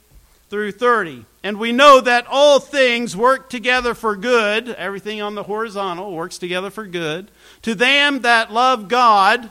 through 0.49 0.71
30. 0.71 1.25
And 1.43 1.59
we 1.59 1.71
know 1.71 2.01
that 2.01 2.25
all 2.29 2.59
things 2.59 3.15
work 3.15 3.49
together 3.49 3.93
for 3.93 4.15
good, 4.15 4.69
everything 4.69 5.21
on 5.21 5.35
the 5.35 5.43
horizontal 5.43 6.11
works 6.11 6.37
together 6.37 6.69
for 6.69 6.85
good, 6.85 7.29
to 7.61 7.75
them 7.75 8.21
that 8.21 8.51
love 8.51 8.87
God, 8.87 9.49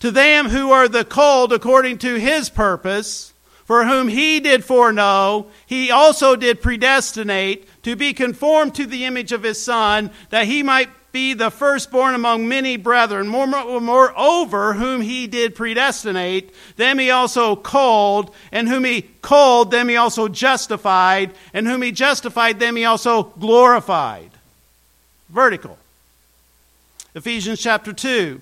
to 0.00 0.10
them 0.10 0.48
who 0.48 0.70
are 0.72 0.88
the 0.88 1.04
called 1.04 1.52
according 1.52 1.98
to 1.98 2.16
his 2.16 2.50
purpose 2.50 3.32
for 3.70 3.84
whom 3.84 4.08
he 4.08 4.40
did 4.40 4.64
foreknow, 4.64 5.46
he 5.64 5.92
also 5.92 6.34
did 6.34 6.60
predestinate 6.60 7.68
to 7.84 7.94
be 7.94 8.12
conformed 8.12 8.74
to 8.74 8.84
the 8.84 9.04
image 9.04 9.30
of 9.30 9.44
his 9.44 9.62
Son, 9.62 10.10
that 10.30 10.46
he 10.46 10.60
might 10.60 10.90
be 11.12 11.34
the 11.34 11.50
firstborn 11.50 12.14
among 12.14 12.48
many 12.48 12.76
brethren. 12.76 13.28
Moreover, 13.28 14.72
whom 14.74 15.00
he 15.00 15.26
did 15.26 15.54
predestinate, 15.54 16.54
them 16.76 16.98
he 16.98 17.10
also 17.10 17.56
called, 17.56 18.34
and 18.52 18.68
whom 18.68 18.84
he 18.84 19.02
called, 19.02 19.70
them 19.70 19.88
he 19.88 19.96
also 19.96 20.28
justified, 20.28 21.32
and 21.52 21.66
whom 21.66 21.82
he 21.82 21.92
justified, 21.92 22.60
them 22.60 22.76
he 22.76 22.84
also 22.84 23.24
glorified. 23.24 24.30
Vertical. 25.28 25.78
Ephesians 27.14 27.60
chapter 27.60 27.92
2. 27.92 28.40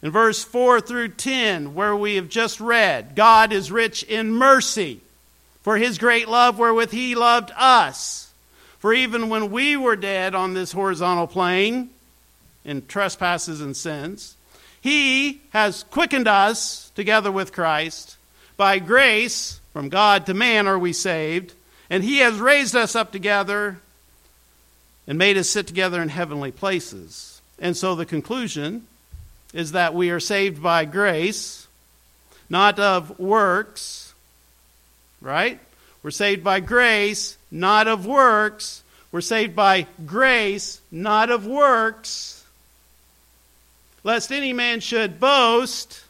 In 0.00 0.10
verse 0.12 0.44
4 0.44 0.80
through 0.80 1.08
10, 1.08 1.74
where 1.74 1.96
we 1.96 2.14
have 2.16 2.28
just 2.28 2.60
read, 2.60 3.16
God 3.16 3.52
is 3.52 3.72
rich 3.72 4.04
in 4.04 4.32
mercy 4.32 5.00
for 5.62 5.76
his 5.76 5.98
great 5.98 6.28
love 6.28 6.58
wherewith 6.58 6.92
he 6.92 7.14
loved 7.16 7.50
us, 7.56 8.27
For 8.78 8.92
even 8.92 9.28
when 9.28 9.50
we 9.50 9.76
were 9.76 9.96
dead 9.96 10.34
on 10.34 10.54
this 10.54 10.72
horizontal 10.72 11.26
plane 11.26 11.90
in 12.64 12.86
trespasses 12.86 13.60
and 13.60 13.76
sins, 13.76 14.36
he 14.80 15.40
has 15.50 15.82
quickened 15.84 16.28
us 16.28 16.90
together 16.94 17.32
with 17.32 17.52
Christ. 17.52 18.16
By 18.56 18.78
grace, 18.78 19.60
from 19.72 19.88
God 19.88 20.26
to 20.26 20.34
man, 20.34 20.66
are 20.66 20.78
we 20.78 20.92
saved. 20.92 21.54
And 21.90 22.04
he 22.04 22.18
has 22.18 22.38
raised 22.38 22.76
us 22.76 22.94
up 22.94 23.12
together 23.12 23.80
and 25.06 25.18
made 25.18 25.36
us 25.36 25.48
sit 25.48 25.66
together 25.66 26.02
in 26.02 26.08
heavenly 26.08 26.52
places. 26.52 27.40
And 27.58 27.76
so 27.76 27.94
the 27.94 28.06
conclusion 28.06 28.86
is 29.52 29.72
that 29.72 29.94
we 29.94 30.10
are 30.10 30.20
saved 30.20 30.62
by 30.62 30.84
grace, 30.84 31.66
not 32.50 32.78
of 32.78 33.18
works, 33.18 34.12
right? 35.20 35.60
We're 36.02 36.10
saved 36.10 36.44
by 36.44 36.60
grace, 36.60 37.36
not 37.50 37.88
of 37.88 38.06
works. 38.06 38.82
We're 39.10 39.20
saved 39.20 39.56
by 39.56 39.86
grace, 40.06 40.80
not 40.90 41.30
of 41.30 41.46
works. 41.46 42.44
Lest 44.04 44.30
any 44.30 44.52
man 44.52 44.80
should 44.80 45.18
boast. 45.18 46.04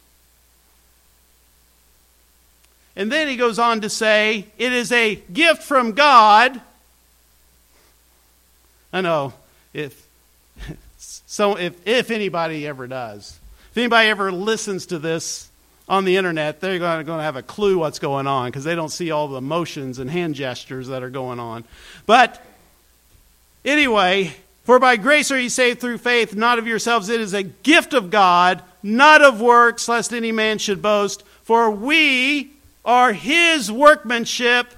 And 2.95 3.11
then 3.11 3.27
he 3.27 3.35
goes 3.35 3.59
on 3.59 3.81
to 3.81 3.89
say, 3.89 4.47
it 4.57 4.73
is 4.73 4.91
a 4.91 5.15
gift 5.15 5.63
from 5.63 5.93
God. 5.93 6.61
I 8.91 9.01
know, 9.01 9.33
if 9.73 10.07
so 10.97 11.55
if, 11.55 11.87
if 11.87 12.11
anybody 12.11 12.67
ever 12.67 12.87
does, 12.87 13.39
if 13.71 13.77
anybody 13.77 14.09
ever 14.09 14.31
listens 14.31 14.87
to 14.87 14.99
this 14.99 15.48
on 15.89 16.05
the 16.05 16.17
internet, 16.17 16.61
they're 16.61 16.77
going 16.77 17.05
to 17.05 17.23
have 17.23 17.35
a 17.35 17.41
clue 17.41 17.79
what's 17.79 17.99
going 17.99 18.27
on 18.27 18.49
because 18.49 18.63
they 18.63 18.75
don't 18.75 18.89
see 18.89 19.09
all 19.11 19.27
the 19.27 19.41
motions 19.41 19.97
and 19.99 20.09
hand 20.09 20.35
gestures 20.35 20.87
that 20.87 21.01
are 21.01 21.09
going 21.09 21.39
on. 21.39 21.63
But 22.05 22.43
anyway, 23.65 24.35
for 24.63 24.79
by 24.79 24.97
grace 24.97 25.31
are 25.31 25.39
ye 25.39 25.49
saved 25.49 25.81
through 25.81 25.97
faith, 25.97 26.35
not 26.35 26.59
of 26.59 26.67
yourselves. 26.67 27.09
It 27.09 27.19
is 27.19 27.33
a 27.33 27.43
gift 27.43 27.93
of 27.93 28.11
God, 28.11 28.61
not 28.83 29.21
of 29.21 29.41
works, 29.41 29.87
lest 29.87 30.13
any 30.13 30.31
man 30.31 30.59
should 30.59 30.81
boast. 30.81 31.23
For 31.43 31.71
we 31.71 32.51
are 32.85 33.13
his 33.13 33.71
workmanship, 33.71 34.73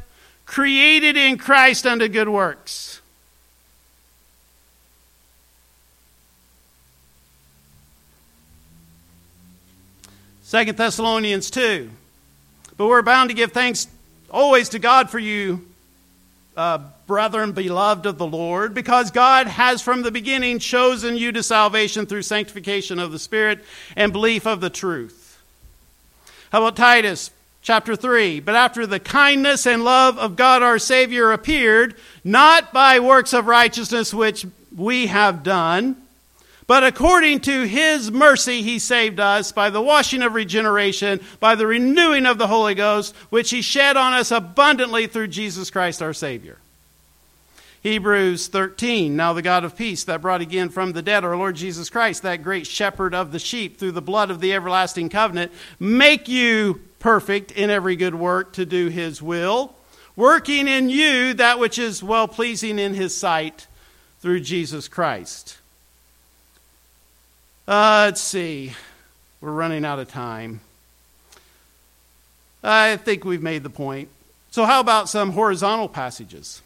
created 0.45 1.17
in 1.17 1.37
Christ 1.37 1.85
unto 1.85 2.07
good 2.07 2.29
works 2.29 2.90
Second 10.51 10.77
Thessalonians 10.77 11.49
2. 11.49 11.89
But 12.75 12.87
we're 12.87 13.03
bound 13.03 13.29
to 13.29 13.33
give 13.33 13.53
thanks 13.53 13.87
always 14.29 14.67
to 14.67 14.79
God 14.79 15.09
for 15.09 15.17
you, 15.17 15.65
uh, 16.57 16.79
brethren, 17.07 17.53
beloved 17.53 18.05
of 18.05 18.17
the 18.17 18.27
Lord, 18.27 18.73
because 18.73 19.11
God 19.11 19.47
has 19.47 19.81
from 19.81 20.01
the 20.01 20.11
beginning 20.11 20.59
chosen 20.59 21.15
you 21.15 21.31
to 21.31 21.41
salvation 21.41 22.05
through 22.05 22.23
sanctification 22.23 22.99
of 22.99 23.13
the 23.13 23.17
Spirit 23.17 23.63
and 23.95 24.11
belief 24.11 24.45
of 24.45 24.59
the 24.59 24.69
truth. 24.69 25.41
How 26.51 26.57
about 26.65 26.75
Titus 26.75 27.31
chapter 27.61 27.95
3? 27.95 28.41
But 28.41 28.55
after 28.55 28.85
the 28.85 28.99
kindness 28.99 29.65
and 29.65 29.85
love 29.85 30.17
of 30.17 30.35
God 30.35 30.61
our 30.61 30.79
Savior 30.79 31.31
appeared, 31.31 31.95
not 32.25 32.73
by 32.73 32.99
works 32.99 33.31
of 33.31 33.47
righteousness 33.47 34.13
which 34.13 34.45
we 34.75 35.07
have 35.07 35.43
done, 35.43 35.95
but 36.71 36.85
according 36.85 37.41
to 37.41 37.67
his 37.67 38.09
mercy, 38.09 38.61
he 38.61 38.79
saved 38.79 39.19
us 39.19 39.51
by 39.51 39.69
the 39.69 39.81
washing 39.81 40.21
of 40.21 40.33
regeneration, 40.33 41.19
by 41.41 41.53
the 41.53 41.67
renewing 41.67 42.25
of 42.25 42.37
the 42.37 42.47
Holy 42.47 42.75
Ghost, 42.75 43.13
which 43.29 43.49
he 43.49 43.61
shed 43.61 43.97
on 43.97 44.13
us 44.13 44.31
abundantly 44.31 45.05
through 45.05 45.27
Jesus 45.27 45.69
Christ 45.69 46.01
our 46.01 46.13
Savior. 46.13 46.59
Hebrews 47.83 48.47
13. 48.47 49.17
Now 49.17 49.33
the 49.33 49.41
God 49.41 49.65
of 49.65 49.75
peace 49.75 50.05
that 50.05 50.21
brought 50.21 50.39
again 50.39 50.69
from 50.69 50.93
the 50.93 51.01
dead 51.01 51.25
our 51.25 51.35
Lord 51.35 51.57
Jesus 51.57 51.89
Christ, 51.89 52.23
that 52.23 52.41
great 52.41 52.65
shepherd 52.65 53.13
of 53.13 53.33
the 53.33 53.39
sheep, 53.39 53.77
through 53.77 53.91
the 53.91 54.01
blood 54.01 54.31
of 54.31 54.39
the 54.39 54.53
everlasting 54.53 55.09
covenant, 55.09 55.51
make 55.77 56.29
you 56.29 56.79
perfect 56.99 57.51
in 57.51 57.69
every 57.69 57.97
good 57.97 58.15
work 58.15 58.53
to 58.53 58.65
do 58.65 58.87
his 58.87 59.21
will, 59.21 59.75
working 60.15 60.69
in 60.69 60.89
you 60.89 61.33
that 61.33 61.59
which 61.59 61.77
is 61.77 62.01
well 62.01 62.29
pleasing 62.29 62.79
in 62.79 62.93
his 62.93 63.13
sight 63.13 63.67
through 64.21 64.39
Jesus 64.39 64.87
Christ. 64.87 65.57
Uh, 67.67 68.05
let's 68.07 68.21
see. 68.21 68.73
We're 69.39 69.51
running 69.51 69.85
out 69.85 69.99
of 69.99 70.09
time. 70.09 70.61
I 72.63 72.97
think 72.97 73.23
we've 73.23 73.41
made 73.41 73.63
the 73.63 73.69
point. 73.69 74.09
So, 74.51 74.65
how 74.65 74.79
about 74.79 75.09
some 75.09 75.31
horizontal 75.31 75.87
passages? 75.87 76.61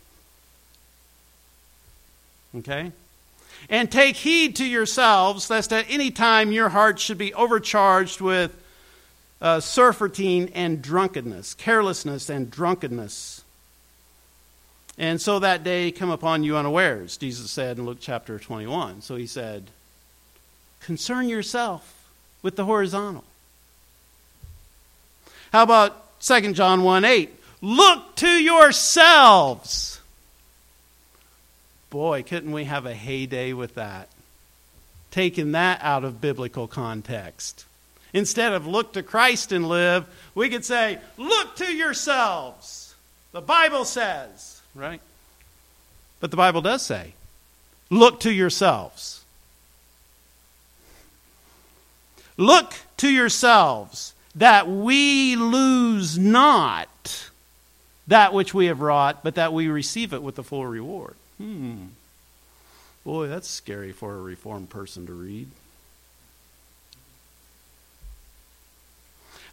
Okay? 2.57 2.91
And 3.69 3.91
take 3.91 4.15
heed 4.15 4.55
to 4.57 4.65
yourselves, 4.65 5.49
lest 5.49 5.73
at 5.73 5.85
any 5.89 6.11
time 6.11 6.51
your 6.51 6.69
hearts 6.69 7.01
should 7.01 7.17
be 7.17 7.33
overcharged 7.33 8.21
with 8.21 8.55
uh, 9.41 9.59
surfeiting 9.59 10.49
and 10.53 10.81
drunkenness, 10.81 11.53
carelessness 11.53 12.29
and 12.29 12.49
drunkenness. 12.49 13.43
And 14.97 15.21
so 15.21 15.39
that 15.39 15.63
day 15.63 15.91
come 15.91 16.09
upon 16.09 16.43
you 16.43 16.55
unawares, 16.55 17.17
Jesus 17.17 17.51
said 17.51 17.77
in 17.77 17.85
Luke 17.85 17.97
chapter 17.99 18.39
21. 18.39 19.01
So 19.01 19.15
he 19.15 19.27
said, 19.27 19.71
Concern 20.85 21.27
yourself 21.27 22.07
with 22.43 22.55
the 22.55 22.65
horizontal. 22.65 23.23
How 25.51 25.63
about 25.63 26.21
2 26.21 26.53
John 26.53 26.83
1 26.83 27.03
8? 27.03 27.31
Look 27.61 28.15
to 28.17 28.27
yourselves. 28.27 29.99
Boy, 31.89 32.21
couldn't 32.21 32.51
we 32.51 32.65
have 32.65 32.85
a 32.85 32.93
heyday 32.93 33.51
with 33.51 33.73
that? 33.73 34.09
Taking 35.09 35.53
that 35.53 35.79
out 35.81 36.03
of 36.03 36.21
biblical 36.21 36.67
context. 36.67 37.65
Instead 38.13 38.53
of 38.53 38.67
look 38.67 38.93
to 38.93 39.01
Christ 39.01 39.51
and 39.51 39.67
live, 39.67 40.05
we 40.35 40.49
could 40.49 40.63
say, 40.63 40.99
look 41.17 41.55
to 41.55 41.65
yourselves. 41.65 42.93
The 43.31 43.41
Bible 43.41 43.85
says, 43.85 44.61
right? 44.75 45.01
But 46.19 46.29
the 46.29 46.37
Bible 46.37 46.61
does 46.61 46.83
say, 46.83 47.15
look 47.89 48.19
to 48.19 48.31
yourselves. 48.31 49.24
Look 52.37 52.73
to 52.97 53.09
yourselves 53.09 54.13
that 54.35 54.67
we 54.67 55.35
lose 55.35 56.17
not 56.17 57.29
that 58.07 58.33
which 58.33 58.53
we 58.53 58.67
have 58.67 58.81
wrought, 58.81 59.23
but 59.23 59.35
that 59.35 59.53
we 59.53 59.67
receive 59.67 60.13
it 60.13 60.21
with 60.21 60.35
the 60.35 60.43
full 60.43 60.65
reward. 60.65 61.15
Hmm. 61.37 61.85
Boy, 63.03 63.27
that's 63.27 63.47
scary 63.47 63.91
for 63.91 64.15
a 64.15 64.21
reformed 64.21 64.69
person 64.69 65.05
to 65.05 65.13
read. 65.13 65.47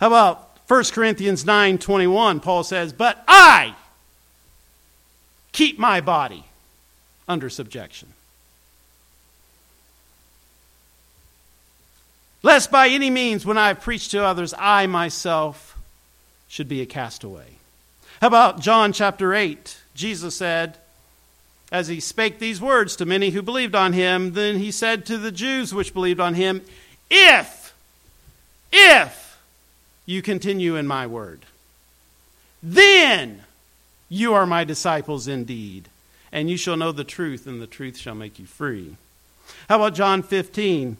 How 0.01 0.09
about 0.09 0.59
1 0.67 0.93
Corinthians 0.93 1.45
9:21? 1.45 2.41
Paul 2.41 2.65
says, 2.65 2.93
"But 2.93 3.23
I 3.29 3.77
keep 5.53 5.79
my 5.79 6.01
body 6.01 6.47
under 7.29 7.49
subjection." 7.49 8.15
Lest 12.43 12.71
by 12.71 12.89
any 12.89 13.11
means, 13.11 13.47
when 13.47 13.59
I 13.59 13.69
have 13.69 13.81
preached 13.81 14.11
to 14.13 14.25
others, 14.25 14.55
I 14.59 14.87
myself 14.87 15.77
should 16.49 16.69
be 16.69 16.83
a 16.83 16.87
castaway. 16.87 17.47
How 18.21 18.29
about 18.29 18.61
John 18.61 18.93
chapter 18.93 19.35
8? 19.35 19.79
Jesus 19.95 20.37
said, 20.37 20.77
as 21.73 21.89
he 21.89 22.01
spake 22.01 22.39
these 22.39 22.61
words 22.61 22.95
to 22.97 23.07
many 23.07 23.31
who 23.31 23.41
believed 23.41 23.75
on 23.75 23.95
him, 23.95 24.35
then 24.35 24.59
he 24.59 24.71
said 24.71 25.07
to 25.07 25.17
the 25.17 25.33
Jews 25.33 25.73
which 25.73 25.95
believed 25.95 26.21
on 26.21 26.35
him, 26.35 26.61
If, 27.11 27.75
if 28.71 29.41
you 30.05 30.21
continue 30.21 30.77
in 30.77 30.87
my 30.87 31.07
word, 31.07 31.47
then 32.63 33.45
you 34.11 34.35
are 34.35 34.45
my 34.45 34.65
disciples 34.65 35.27
indeed, 35.27 35.89
and 36.31 36.51
you 36.51 36.59
shall 36.59 36.77
know 36.77 36.93
the 36.93 37.05
truth, 37.05 37.47
and 37.47 37.61
the 37.61 37.67
truth 37.67 37.97
shall 37.97 38.15
make 38.15 38.39
you 38.39 38.45
free. 38.45 38.97
How 39.71 39.77
about 39.77 39.95
John 39.95 40.23
15? 40.23 40.99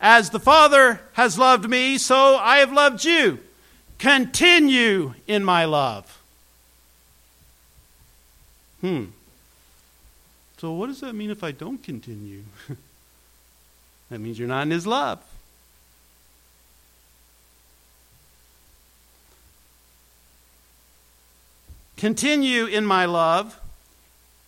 As 0.00 0.30
the 0.30 0.40
Father 0.40 1.00
has 1.14 1.38
loved 1.38 1.68
me, 1.68 1.98
so 1.98 2.36
I 2.36 2.58
have 2.58 2.72
loved 2.72 3.04
you. 3.04 3.40
Continue 3.98 5.14
in 5.26 5.42
my 5.42 5.64
love. 5.64 6.20
Hmm. 8.80 9.06
So, 10.58 10.72
what 10.72 10.86
does 10.88 11.00
that 11.00 11.14
mean 11.14 11.30
if 11.30 11.42
I 11.42 11.50
don't 11.50 11.82
continue? 11.82 12.42
that 14.10 14.18
means 14.18 14.38
you're 14.38 14.48
not 14.48 14.62
in 14.62 14.70
His 14.70 14.86
love. 14.86 15.22
Continue 21.96 22.66
in 22.66 22.84
my 22.84 23.06
love. 23.06 23.58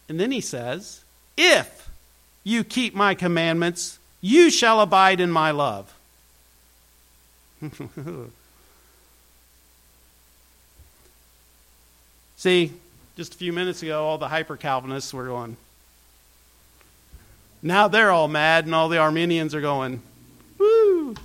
And 0.08 0.20
then 0.20 0.30
he 0.30 0.40
says, 0.40 1.02
If 1.36 1.88
you 2.44 2.64
keep 2.64 2.94
my 2.94 3.14
commandments, 3.14 3.97
you 4.20 4.50
shall 4.50 4.80
abide 4.80 5.20
in 5.20 5.30
my 5.30 5.50
love. 5.50 5.94
See, 12.36 12.72
just 13.16 13.34
a 13.34 13.36
few 13.36 13.52
minutes 13.52 13.82
ago, 13.82 14.04
all 14.04 14.16
the 14.18 14.28
hyper 14.28 14.56
Calvinists 14.56 15.12
were 15.12 15.26
going. 15.26 15.56
Now 17.62 17.88
they're 17.88 18.12
all 18.12 18.28
mad, 18.28 18.64
and 18.66 18.74
all 18.74 18.88
the 18.88 18.98
Arminians 18.98 19.54
are 19.54 19.60
going, 19.60 20.00
woo! 20.56 21.16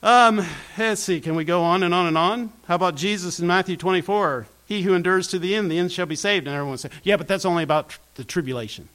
Um, 0.00 0.46
let's 0.78 1.02
see, 1.02 1.20
can 1.20 1.34
we 1.34 1.44
go 1.44 1.64
on 1.64 1.82
and 1.82 1.92
on 1.92 2.06
and 2.06 2.16
on? 2.16 2.52
How 2.68 2.76
about 2.76 2.94
Jesus 2.94 3.40
in 3.40 3.48
Matthew 3.48 3.76
24? 3.76 4.46
He 4.68 4.82
who 4.82 4.92
endures 4.92 5.28
to 5.28 5.38
the 5.38 5.54
end, 5.54 5.70
the 5.70 5.78
end 5.78 5.90
shall 5.90 6.04
be 6.04 6.14
saved. 6.14 6.46
And 6.46 6.54
everyone 6.54 6.76
say, 6.76 6.90
yeah, 7.02 7.16
but 7.16 7.26
that's 7.26 7.46
only 7.46 7.62
about 7.62 7.88
tr- 7.88 7.98
the 8.16 8.24
tribulation. 8.24 8.90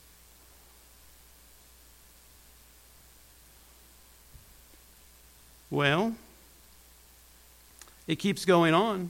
Well, 5.72 6.14
it 8.06 8.20
keeps 8.20 8.46
going 8.46 8.76
on. 8.76 9.10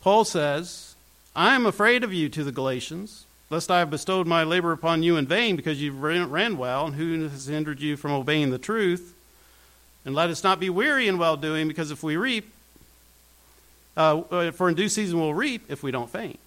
Paul 0.00 0.24
says, 0.24 0.94
I 1.36 1.54
am 1.54 1.66
afraid 1.66 2.02
of 2.02 2.14
you 2.14 2.30
to 2.30 2.42
the 2.42 2.52
Galatians, 2.52 3.26
lest 3.50 3.70
I 3.70 3.80
have 3.80 3.90
bestowed 3.90 4.26
my 4.26 4.42
labor 4.42 4.72
upon 4.72 5.02
you 5.02 5.18
in 5.18 5.26
vain 5.26 5.54
because 5.54 5.82
you 5.82 5.92
ran 5.92 6.56
well, 6.56 6.86
and 6.86 6.94
who 6.94 7.28
has 7.28 7.44
hindered 7.44 7.80
you 7.80 7.98
from 7.98 8.12
obeying 8.12 8.48
the 8.48 8.58
truth? 8.58 9.14
And 10.06 10.14
let 10.14 10.30
us 10.30 10.42
not 10.42 10.58
be 10.58 10.70
weary 10.70 11.06
in 11.06 11.18
well 11.18 11.36
doing, 11.36 11.68
because 11.68 11.90
if 11.90 12.02
we 12.02 12.16
reap, 12.16 12.50
uh, 14.00 14.22
uh, 14.30 14.50
for 14.52 14.70
in 14.70 14.74
due 14.74 14.88
season 14.88 15.20
we'll 15.20 15.34
reap 15.34 15.64
if 15.68 15.82
we 15.82 15.90
don't 15.90 16.08
faint. 16.08 16.40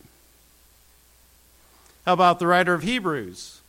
How 2.03 2.13
about 2.13 2.39
the 2.39 2.47
writer 2.47 2.73
of 2.73 2.81
Hebrews? 2.81 3.61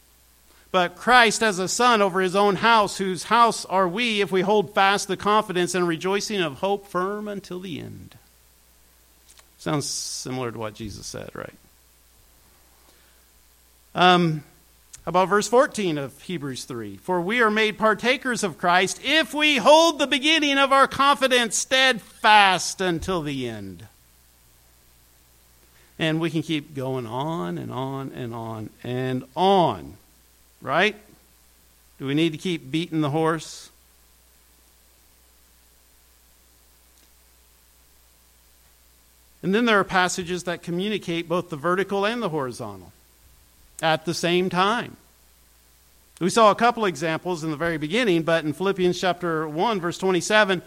But 0.72 0.96
Christ 0.96 1.42
as 1.42 1.58
a 1.58 1.68
son 1.68 2.00
over 2.00 2.20
his 2.20 2.34
own 2.34 2.56
house, 2.56 2.96
whose 2.96 3.24
house 3.24 3.64
are 3.66 3.86
we 3.86 4.22
if 4.22 4.32
we 4.32 4.40
hold 4.40 4.74
fast 4.74 5.06
the 5.06 5.16
confidence 5.16 5.74
and 5.74 5.86
rejoicing 5.86 6.40
of 6.40 6.54
hope 6.54 6.88
firm 6.88 7.28
until 7.28 7.60
the 7.60 7.78
end. 7.78 8.16
Sounds 9.58 9.86
similar 9.86 10.50
to 10.50 10.58
what 10.58 10.74
Jesus 10.74 11.06
said, 11.06 11.30
right? 11.34 11.54
Um, 13.94 14.42
about 15.06 15.28
verse 15.28 15.48
14 15.48 15.98
of 15.98 16.20
Hebrews 16.22 16.64
3 16.64 16.96
For 16.98 17.20
we 17.20 17.40
are 17.40 17.50
made 17.50 17.78
partakers 17.78 18.42
of 18.42 18.58
Christ 18.58 19.00
if 19.04 19.34
we 19.34 19.56
hold 19.56 19.98
the 19.98 20.06
beginning 20.06 20.58
of 20.58 20.72
our 20.72 20.88
confidence 20.88 21.56
steadfast 21.56 22.80
until 22.80 23.22
the 23.22 23.48
end. 23.48 23.86
And 25.98 26.20
we 26.20 26.30
can 26.30 26.42
keep 26.42 26.74
going 26.74 27.06
on 27.06 27.56
and 27.56 27.70
on 27.70 28.10
and 28.12 28.34
on 28.34 28.70
and 28.82 29.24
on 29.36 29.96
right? 30.64 30.96
Do 31.98 32.06
we 32.06 32.14
need 32.14 32.32
to 32.32 32.38
keep 32.38 32.72
beating 32.72 33.02
the 33.02 33.10
horse? 33.10 33.70
And 39.42 39.54
then 39.54 39.66
there 39.66 39.78
are 39.78 39.84
passages 39.84 40.44
that 40.44 40.62
communicate 40.62 41.28
both 41.28 41.50
the 41.50 41.56
vertical 41.56 42.06
and 42.06 42.22
the 42.22 42.30
horizontal 42.30 42.92
at 43.82 44.04
the 44.04 44.14
same 44.14 44.50
time. 44.50 44.96
We 46.20 46.30
saw 46.30 46.50
a 46.50 46.54
couple 46.54 46.84
examples 46.84 47.42
in 47.42 47.50
the 47.50 47.56
very 47.56 47.76
beginning, 47.76 48.22
but 48.22 48.44
in 48.44 48.52
Philippians 48.52 49.00
chapter 49.00 49.48
1, 49.48 49.80
verse 49.80 49.98
27, 49.98 50.62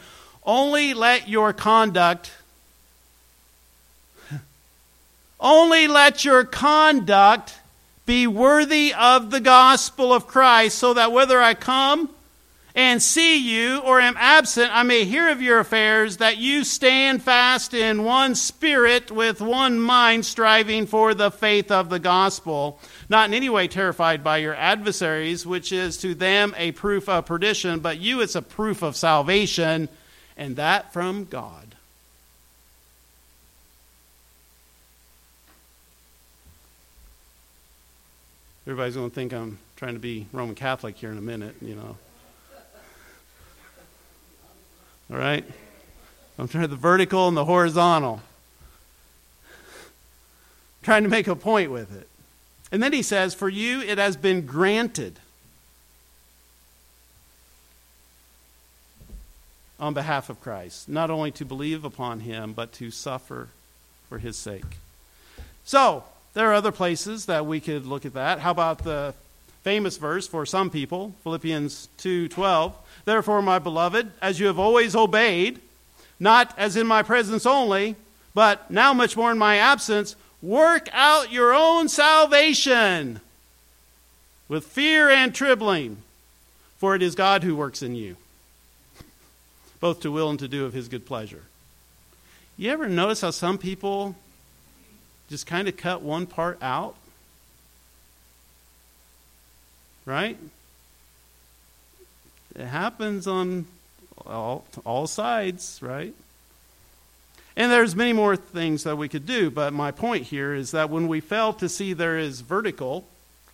only 0.46 0.94
let 0.94 1.30
your 1.30 1.54
conduct 1.54 2.32
only 5.40 5.88
let 5.88 6.26
your 6.26 6.44
conduct 6.44 7.56
be 8.06 8.28
worthy 8.28 8.94
of 8.94 9.32
the 9.32 9.40
gospel 9.40 10.14
of 10.14 10.28
Christ, 10.28 10.78
so 10.78 10.94
that 10.94 11.12
whether 11.12 11.42
I 11.42 11.54
come 11.54 12.10
and 12.78 13.02
see 13.02 13.38
you 13.40 13.80
or 13.80 14.00
am 14.00 14.16
absent, 14.20 14.70
I 14.72 14.84
may 14.84 15.04
hear 15.04 15.30
of 15.30 15.42
your 15.42 15.58
affairs, 15.58 16.18
that 16.18 16.38
you 16.38 16.64
stand 16.64 17.24
fast 17.24 17.74
in 17.74 18.04
one 18.04 18.36
spirit 18.36 19.10
with 19.10 19.42
one 19.42 19.80
mind, 19.80 20.28
striving 20.28 20.86
for 20.86 21.16
the 21.16 21.32
faith 21.32 21.72
of 21.72 21.90
the 21.90 21.98
gospel, 21.98 22.80
not 23.10 23.30
in 23.30 23.34
any 23.34 23.50
way 23.50 23.68
terrified 23.68 24.24
by 24.24 24.38
your 24.38 24.54
adversaries, 24.54 25.44
which 25.44 25.72
is 25.72 25.98
to 25.98 26.14
them 26.14 26.54
a 26.56 26.72
proof 26.74 27.10
of 27.10 27.26
perdition, 27.26 27.80
but 27.80 28.00
you 28.00 28.22
it's 28.22 28.36
a 28.36 28.44
proof 28.44 28.84
of 28.84 28.96
salvation, 28.96 29.90
and 30.38 30.56
that 30.58 30.94
from 30.94 31.26
God. 31.26 31.74
Everybody's 38.68 38.96
going 38.96 39.10
to 39.10 39.16
think 39.16 39.34
I'm 39.34 39.58
trying 39.78 39.96
to 39.96 40.00
be 40.00 40.28
Roman 40.32 40.54
Catholic 40.54 40.96
here 40.98 41.12
in 41.12 41.18
a 41.18 41.22
minute, 41.22 41.56
you 41.60 41.74
know. 41.74 41.98
All 45.12 45.18
right? 45.18 45.46
I'm 46.38 46.48
trying 46.48 46.64
to 46.64 46.68
the 46.68 46.76
vertical 46.76 47.28
and 47.28 47.36
the 47.36 47.46
horizontal. 47.46 48.22
trying 50.84 51.04
to 51.04 51.10
make 51.10 51.28
a 51.28 51.36
point 51.36 51.72
with 51.72 51.96
it. 51.96 52.08
And 52.72 52.84
then 52.84 52.94
he 52.94 53.02
says, 53.02 53.34
For 53.34 53.50
you 53.50 53.82
it 53.82 53.98
has 53.98 54.18
been 54.18 54.46
granted 54.46 55.20
on 59.80 59.94
behalf 59.94 60.30
of 60.30 60.42
Christ, 60.42 60.90
not 60.90 61.10
only 61.10 61.32
to 61.32 61.46
believe 61.46 61.84
upon 61.84 62.22
him, 62.22 62.54
but 62.54 62.74
to 62.74 62.92
suffer 62.92 63.50
for 64.10 64.20
his 64.20 64.36
sake. 64.36 64.78
So, 65.64 66.04
there 66.34 66.50
are 66.50 66.54
other 66.54 66.72
places 66.72 67.26
that 67.26 67.46
we 67.46 67.60
could 67.60 67.86
look 67.86 68.06
at 68.06 68.14
that. 68.14 68.40
How 68.40 68.52
about 68.52 68.84
the 68.84 69.14
famous 69.64 69.98
verse 69.98 70.28
for 70.28 70.46
some 70.46 70.70
people, 70.70 71.14
Philippians 71.24 71.90
2:12, 71.98 72.74
"Therefore, 73.08 73.42
my 73.42 73.58
beloved, 73.58 74.12
as 74.22 74.38
you 74.38 74.48
have 74.48 74.60
always 74.60 74.94
obeyed, 74.94 75.62
not 76.20 76.54
as 76.58 76.76
in 76.76 76.86
my 76.86 77.04
presence 77.04 77.46
only, 77.46 77.96
but 78.34 78.70
now 78.70 78.92
much 78.92 79.16
more 79.16 79.32
in 79.32 79.38
my 79.38 79.56
absence, 79.56 80.18
work 80.42 80.90
out 80.92 81.32
your 81.32 81.54
own 81.54 81.88
salvation 81.88 83.22
with 84.50 84.68
fear 84.68 85.10
and 85.10 85.34
trembling, 85.34 86.04
for 86.80 86.96
it 86.96 87.02
is 87.02 87.16
God 87.16 87.46
who 87.46 87.56
works 87.56 87.82
in 87.82 87.96
you, 87.96 88.18
both 89.80 90.02
to 90.02 90.12
will 90.12 90.30
and 90.30 90.40
to 90.40 90.50
do 90.50 90.66
of 90.66 90.74
his 90.74 90.90
good 90.90 91.06
pleasure." 91.06 91.46
You 92.58 92.72
ever 92.72 92.90
notice 92.90 93.22
how 93.22 93.32
some 93.32 93.58
people 93.58 94.18
just 95.30 95.48
kind 95.48 95.70
of 95.70 95.78
cut 95.78 96.02
one 96.02 96.26
part 96.26 96.62
out? 96.62 96.98
Right? 100.04 100.38
It 102.56 102.66
happens 102.66 103.28
on 103.28 103.66
all, 104.26 104.66
all 104.86 105.08
sides, 105.08 105.80
right? 105.82 106.14
And 107.56 107.72
there's 107.72 107.96
many 107.96 108.14
more 108.14 108.36
things 108.36 108.84
that 108.84 108.98
we 108.98 109.10
could 109.10 109.26
do, 109.26 109.50
but 109.50 109.74
my 109.74 109.92
point 109.92 110.26
here 110.28 110.54
is 110.54 110.72
that 110.72 110.90
when 110.90 111.08
we 111.08 111.20
fail 111.20 111.54
to 111.54 111.68
see 111.68 111.94
there 111.94 112.18
is 112.18 112.42
vertical, 112.42 113.06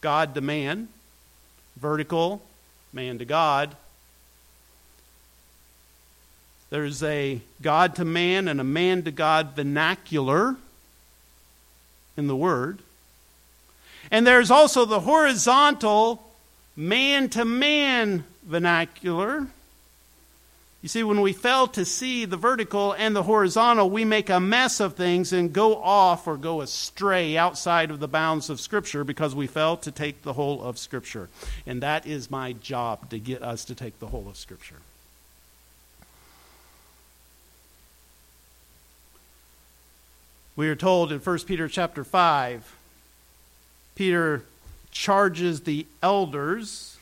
God 0.02 0.36
to 0.36 0.42
man, 0.42 0.90
vertical, 1.78 2.42
man 2.92 3.18
to 3.20 3.26
God, 3.26 3.76
there's 6.70 7.04
a 7.04 7.40
God 7.62 7.96
to 7.98 8.04
man 8.04 8.48
and 8.48 8.60
a 8.60 8.64
man 8.64 9.04
to 9.04 9.12
God 9.12 9.56
vernacular 9.56 10.56
in 12.18 12.28
the 12.28 12.36
Word. 12.36 12.80
And 14.12 14.28
there's 14.28 14.52
also 14.52 14.84
the 14.84 15.02
horizontal 15.02 16.30
man 16.76 17.30
to 17.30 17.46
man 17.46 18.26
vernacular. 18.46 19.48
You 20.82 20.90
see, 20.90 21.02
when 21.02 21.22
we 21.22 21.32
fail 21.32 21.68
to 21.70 21.86
see 21.86 22.26
the 22.26 22.36
vertical 22.36 22.92
and 22.92 23.16
the 23.16 23.24
horizontal, 23.24 23.90
we 23.90 24.04
make 24.04 24.30
a 24.30 24.42
mess 24.42 24.82
of 24.82 24.96
things 24.96 25.32
and 25.32 25.54
go 25.54 25.82
off 25.82 26.28
or 26.28 26.36
go 26.36 26.60
astray 26.60 27.38
outside 27.38 27.90
of 27.90 28.02
the 28.02 28.08
bounds 28.08 28.50
of 28.50 28.60
Scripture 28.60 29.06
because 29.06 29.34
we 29.34 29.48
fail 29.48 29.78
to 29.78 29.92
take 29.92 30.24
the 30.24 30.34
whole 30.34 30.62
of 30.62 30.78
Scripture. 30.78 31.30
And 31.66 31.82
that 31.82 32.06
is 32.06 32.30
my 32.30 32.52
job 32.52 33.10
to 33.12 33.18
get 33.18 33.42
us 33.42 33.64
to 33.66 33.76
take 33.76 34.00
the 34.00 34.08
whole 34.08 34.28
of 34.28 34.36
Scripture. 34.36 34.76
We 40.58 40.68
are 40.68 40.76
told 40.76 41.14
in 41.14 41.20
1 41.20 41.40
Peter 41.40 41.70
chapter 41.70 42.04
5, 42.04 42.76
Peter 43.96 44.44
charges 44.92 45.62
the 45.62 45.88
elders 46.02 46.93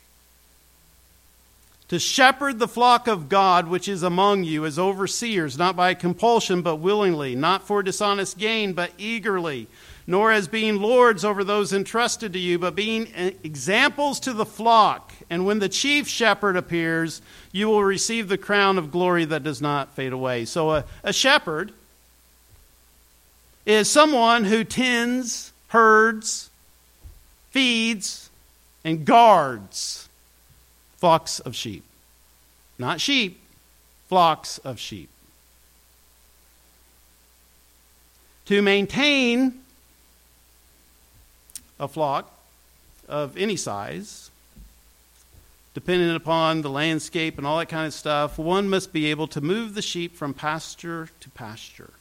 to 1.92 2.00
shepherd 2.00 2.58
the 2.58 2.70
flock 2.70 3.06
of 3.10 3.28
God 3.28 3.68
which 3.68 3.90
is 3.90 4.02
among 4.02 4.46
you 4.46 4.66
as 4.66 4.80
overseers, 4.80 5.58
not 5.58 5.76
by 5.76 5.94
compulsion, 5.94 6.62
but 6.62 6.78
willingly, 6.78 7.36
not 7.36 7.68
for 7.68 7.84
dishonest 7.84 8.38
gain, 8.38 8.72
but 8.72 8.94
eagerly, 8.98 9.68
nor 10.08 10.32
as 10.32 10.48
being 10.48 10.78
lords 10.78 11.26
over 11.26 11.44
those 11.44 11.74
entrusted 11.74 12.32
to 12.32 12.40
you, 12.40 12.58
but 12.58 12.76
being 12.76 13.10
examples 13.44 14.22
to 14.22 14.32
the 14.32 14.46
flock. 14.46 15.12
And 15.30 15.46
when 15.46 15.60
the 15.60 15.68
chief 15.68 16.08
shepherd 16.08 16.56
appears, 16.56 17.22
you 17.52 17.68
will 17.68 17.84
receive 17.84 18.30
the 18.30 18.38
crown 18.38 18.78
of 18.78 18.90
glory 18.90 19.26
that 19.26 19.44
does 19.44 19.62
not 19.62 19.94
fade 19.94 20.14
away. 20.14 20.46
So, 20.46 20.72
a, 20.72 20.86
a 21.04 21.12
shepherd 21.12 21.74
is 23.66 23.90
someone 23.90 24.46
who 24.46 24.64
tends, 24.64 25.52
herds, 25.68 26.52
feeds, 27.50 28.30
and 28.86 29.04
guards 29.04 30.08
flocks 31.02 31.40
of 31.40 31.56
sheep. 31.56 31.84
Not 32.78 33.02
sheep, 33.02 33.42
flocks 34.08 34.60
of 34.60 34.80
sheep. 34.80 35.10
To 38.46 38.62
maintain 38.62 39.62
a 41.80 41.88
flock 41.88 42.32
of 43.10 43.36
any 43.36 43.56
size, 43.56 44.30
depending 45.74 46.16
upon 46.16 46.62
the 46.62 46.70
landscape 46.70 47.40
and 47.40 47.48
all 47.48 47.58
that 47.58 47.70
kind 47.70 47.88
of 47.88 47.94
stuff, 47.96 48.38
one 48.38 48.70
must 48.70 48.94
be 48.94 49.08
able 49.08 49.26
to 49.28 49.42
move 49.42 49.74
the 49.74 49.82
sheep 49.82 50.16
from 50.16 50.36
pasture 50.36 51.10
to 51.20 51.30
pasture. 51.32 51.94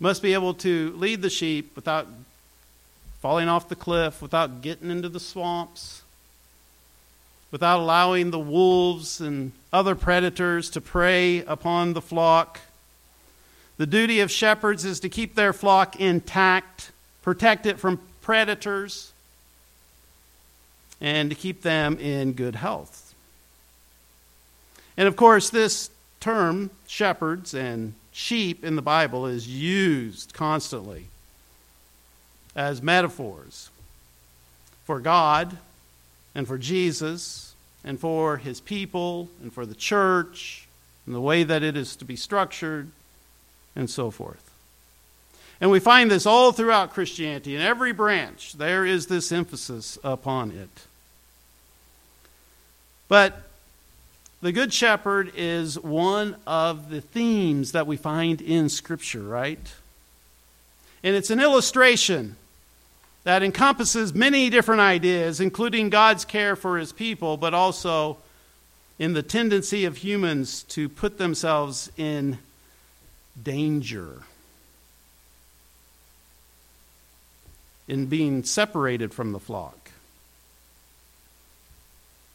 Must 0.00 0.22
be 0.22 0.32
able 0.32 0.54
to 0.54 0.94
lead 0.96 1.20
the 1.20 1.30
sheep 1.30 1.76
without 1.76 2.06
falling 3.20 3.48
off 3.48 3.68
the 3.68 3.76
cliff, 3.76 4.22
without 4.22 4.62
getting 4.62 4.90
into 4.90 5.10
the 5.10 5.20
swamps, 5.20 6.02
without 7.50 7.80
allowing 7.80 8.30
the 8.30 8.38
wolves 8.38 9.20
and 9.20 9.52
other 9.72 9.94
predators 9.94 10.70
to 10.70 10.80
prey 10.80 11.44
upon 11.44 11.92
the 11.92 12.00
flock. 12.00 12.60
The 13.78 13.86
duty 13.86 14.20
of 14.20 14.30
shepherds 14.30 14.84
is 14.84 15.00
to 15.00 15.08
keep 15.08 15.34
their 15.34 15.52
flock 15.52 16.00
intact, 16.00 16.90
protect 17.22 17.66
it 17.66 17.78
from 17.78 18.00
predators, 18.22 19.12
and 21.00 21.30
to 21.30 21.36
keep 21.36 21.62
them 21.62 21.98
in 21.98 22.32
good 22.32 22.56
health. 22.56 23.14
And 24.96 25.06
of 25.06 25.14
course, 25.14 25.50
this 25.50 25.90
term, 26.20 26.70
shepherds 26.86 27.54
and 27.54 27.94
sheep 28.12 28.64
in 28.64 28.76
the 28.76 28.82
Bible, 28.82 29.26
is 29.26 29.46
used 29.46 30.32
constantly 30.32 31.06
as 32.54 32.80
metaphors 32.80 33.68
for 34.84 35.00
God 35.00 35.58
and 36.36 36.46
for 36.46 36.58
Jesus 36.58 37.54
and 37.82 37.98
for 37.98 38.36
his 38.36 38.60
people 38.60 39.30
and 39.42 39.50
for 39.50 39.64
the 39.64 39.74
church 39.74 40.68
and 41.06 41.14
the 41.14 41.20
way 41.20 41.42
that 41.42 41.62
it 41.62 41.78
is 41.78 41.96
to 41.96 42.04
be 42.04 42.14
structured 42.14 42.90
and 43.74 43.88
so 43.88 44.10
forth. 44.10 44.52
And 45.62 45.70
we 45.70 45.80
find 45.80 46.10
this 46.10 46.26
all 46.26 46.52
throughout 46.52 46.92
Christianity. 46.92 47.56
In 47.56 47.62
every 47.62 47.92
branch, 47.92 48.52
there 48.52 48.84
is 48.84 49.06
this 49.06 49.32
emphasis 49.32 49.98
upon 50.04 50.50
it. 50.50 50.68
But 53.08 53.44
the 54.42 54.52
Good 54.52 54.74
Shepherd 54.74 55.32
is 55.34 55.80
one 55.80 56.36
of 56.46 56.90
the 56.90 57.00
themes 57.00 57.72
that 57.72 57.86
we 57.86 57.96
find 57.96 58.42
in 58.42 58.68
Scripture, 58.68 59.22
right? 59.22 59.72
And 61.02 61.16
it's 61.16 61.30
an 61.30 61.40
illustration 61.40 62.36
that 63.26 63.42
encompasses 63.42 64.14
many 64.14 64.48
different 64.50 64.80
ideas, 64.80 65.40
including 65.40 65.90
God's 65.90 66.24
care 66.24 66.54
for 66.54 66.78
his 66.78 66.92
people, 66.92 67.36
but 67.36 67.54
also 67.54 68.18
in 69.00 69.14
the 69.14 69.22
tendency 69.22 69.84
of 69.84 69.96
humans 69.96 70.62
to 70.62 70.88
put 70.88 71.18
themselves 71.18 71.90
in 71.96 72.38
danger, 73.42 74.22
in 77.88 78.06
being 78.06 78.44
separated 78.44 79.12
from 79.12 79.32
the 79.32 79.40
flock, 79.40 79.90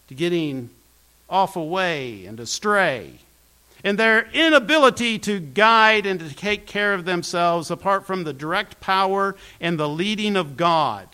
to 0.09 0.13
getting 0.13 0.69
off 1.29 1.55
away 1.55 2.25
and 2.25 2.37
astray 2.37 3.19
and 3.83 3.97
their 3.97 4.29
inability 4.31 5.17
to 5.19 5.39
guide 5.39 6.05
and 6.05 6.19
to 6.19 6.35
take 6.35 6.65
care 6.65 6.93
of 6.93 7.05
themselves 7.05 7.71
apart 7.71 8.05
from 8.05 8.23
the 8.23 8.33
direct 8.33 8.79
power 8.79 9.35
and 9.59 9.79
the 9.79 9.89
leading 9.89 10.35
of 10.35 10.57
God 10.57 11.07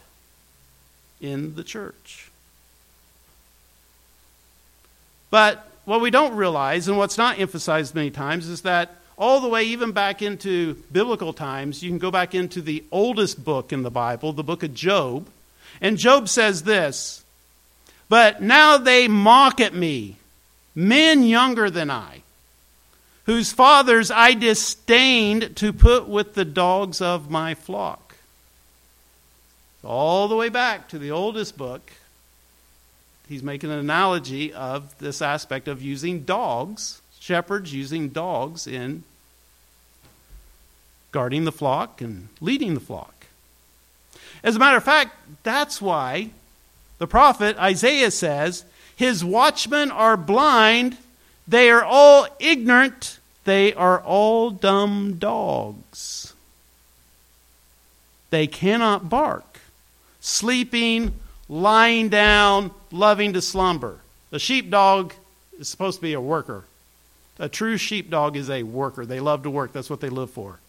in 1.21 1.55
the 1.55 1.63
church. 1.63 2.29
But 5.29 5.69
what 5.85 6.01
we 6.01 6.11
don't 6.11 6.35
realize, 6.35 6.87
and 6.87 6.97
what's 6.97 7.17
not 7.17 7.39
emphasized 7.39 7.95
many 7.95 8.11
times, 8.11 8.47
is 8.47 8.61
that 8.61 8.95
all 9.17 9.39
the 9.39 9.49
way 9.49 9.63
even 9.63 9.91
back 9.91 10.21
into 10.21 10.75
biblical 10.91 11.33
times, 11.33 11.81
you 11.81 11.89
can 11.89 11.97
go 11.97 12.11
back 12.11 12.35
into 12.35 12.61
the 12.61 12.83
oldest 12.91 13.43
book 13.43 13.73
in 13.73 13.83
the 13.83 13.91
Bible, 13.91 14.31
the 14.33 14.43
book 14.43 14.63
of 14.63 14.73
Job, 14.73 15.27
and 15.81 15.97
Job 15.97 16.29
says 16.29 16.63
this 16.63 17.23
But 18.09 18.41
now 18.41 18.77
they 18.77 19.07
mock 19.07 19.59
at 19.59 19.73
me, 19.73 20.17
men 20.75 21.23
younger 21.23 21.69
than 21.69 21.89
I 21.89 22.21
whose 23.27 23.51
fathers 23.51 24.09
I 24.09 24.33
disdained 24.33 25.57
to 25.57 25.73
put 25.73 26.07
with 26.07 26.33
the 26.33 26.45
dogs 26.45 27.01
of 27.01 27.29
my 27.29 27.53
flock. 27.53 28.15
All 29.83 30.29
the 30.29 30.35
way 30.35 30.47
back 30.47 30.87
to 30.89 30.97
the 30.97 31.11
oldest 31.11 31.57
book, 31.57 31.91
he's 33.27 33.43
making 33.43 33.69
an 33.69 33.79
analogy 33.79 34.53
of 34.53 34.97
this 34.99 35.21
aspect 35.21 35.67
of 35.67 35.81
using 35.81 36.21
dogs, 36.21 37.01
shepherds 37.19 37.73
using 37.73 38.09
dogs 38.09 38.65
in 38.65 39.03
guarding 41.11 41.43
the 41.43 41.51
flock 41.51 41.99
and 41.99 42.29
leading 42.39 42.75
the 42.75 42.79
flock. 42.79 43.27
As 44.41 44.55
a 44.55 44.59
matter 44.59 44.77
of 44.77 44.85
fact, 44.85 45.17
that's 45.43 45.81
why 45.81 46.29
the 46.97 47.07
prophet 47.07 47.57
Isaiah 47.57 48.11
says, 48.11 48.63
His 48.95 49.23
watchmen 49.25 49.91
are 49.91 50.15
blind 50.15 50.97
they 51.47 51.69
are 51.69 51.83
all 51.83 52.27
ignorant. 52.39 53.16
They 53.47 53.73
are 53.73 54.01
all 54.01 54.51
dumb 54.51 55.15
dogs. 55.19 56.33
They 58.29 58.45
cannot 58.45 59.09
bark. 59.09 59.61
Sleeping, 60.19 61.13
lying 61.47 62.09
down, 62.09 62.71
loving 62.91 63.31
to 63.31 63.41
slumber. 63.41 63.99
The 64.31 64.39
sheepdog 64.39 65.13
is 65.57 65.69
supposed 65.69 65.99
to 65.99 66.01
be 66.01 66.11
a 66.11 66.19
worker. 66.19 66.65
A 67.39 67.47
true 67.47 67.77
sheepdog 67.77 68.35
is 68.35 68.49
a 68.49 68.63
worker. 68.63 69.05
They 69.05 69.21
love 69.21 69.43
to 69.43 69.49
work. 69.49 69.71
That's 69.71 69.89
what 69.89 70.01
they 70.01 70.09
live 70.09 70.29
for. 70.29 70.59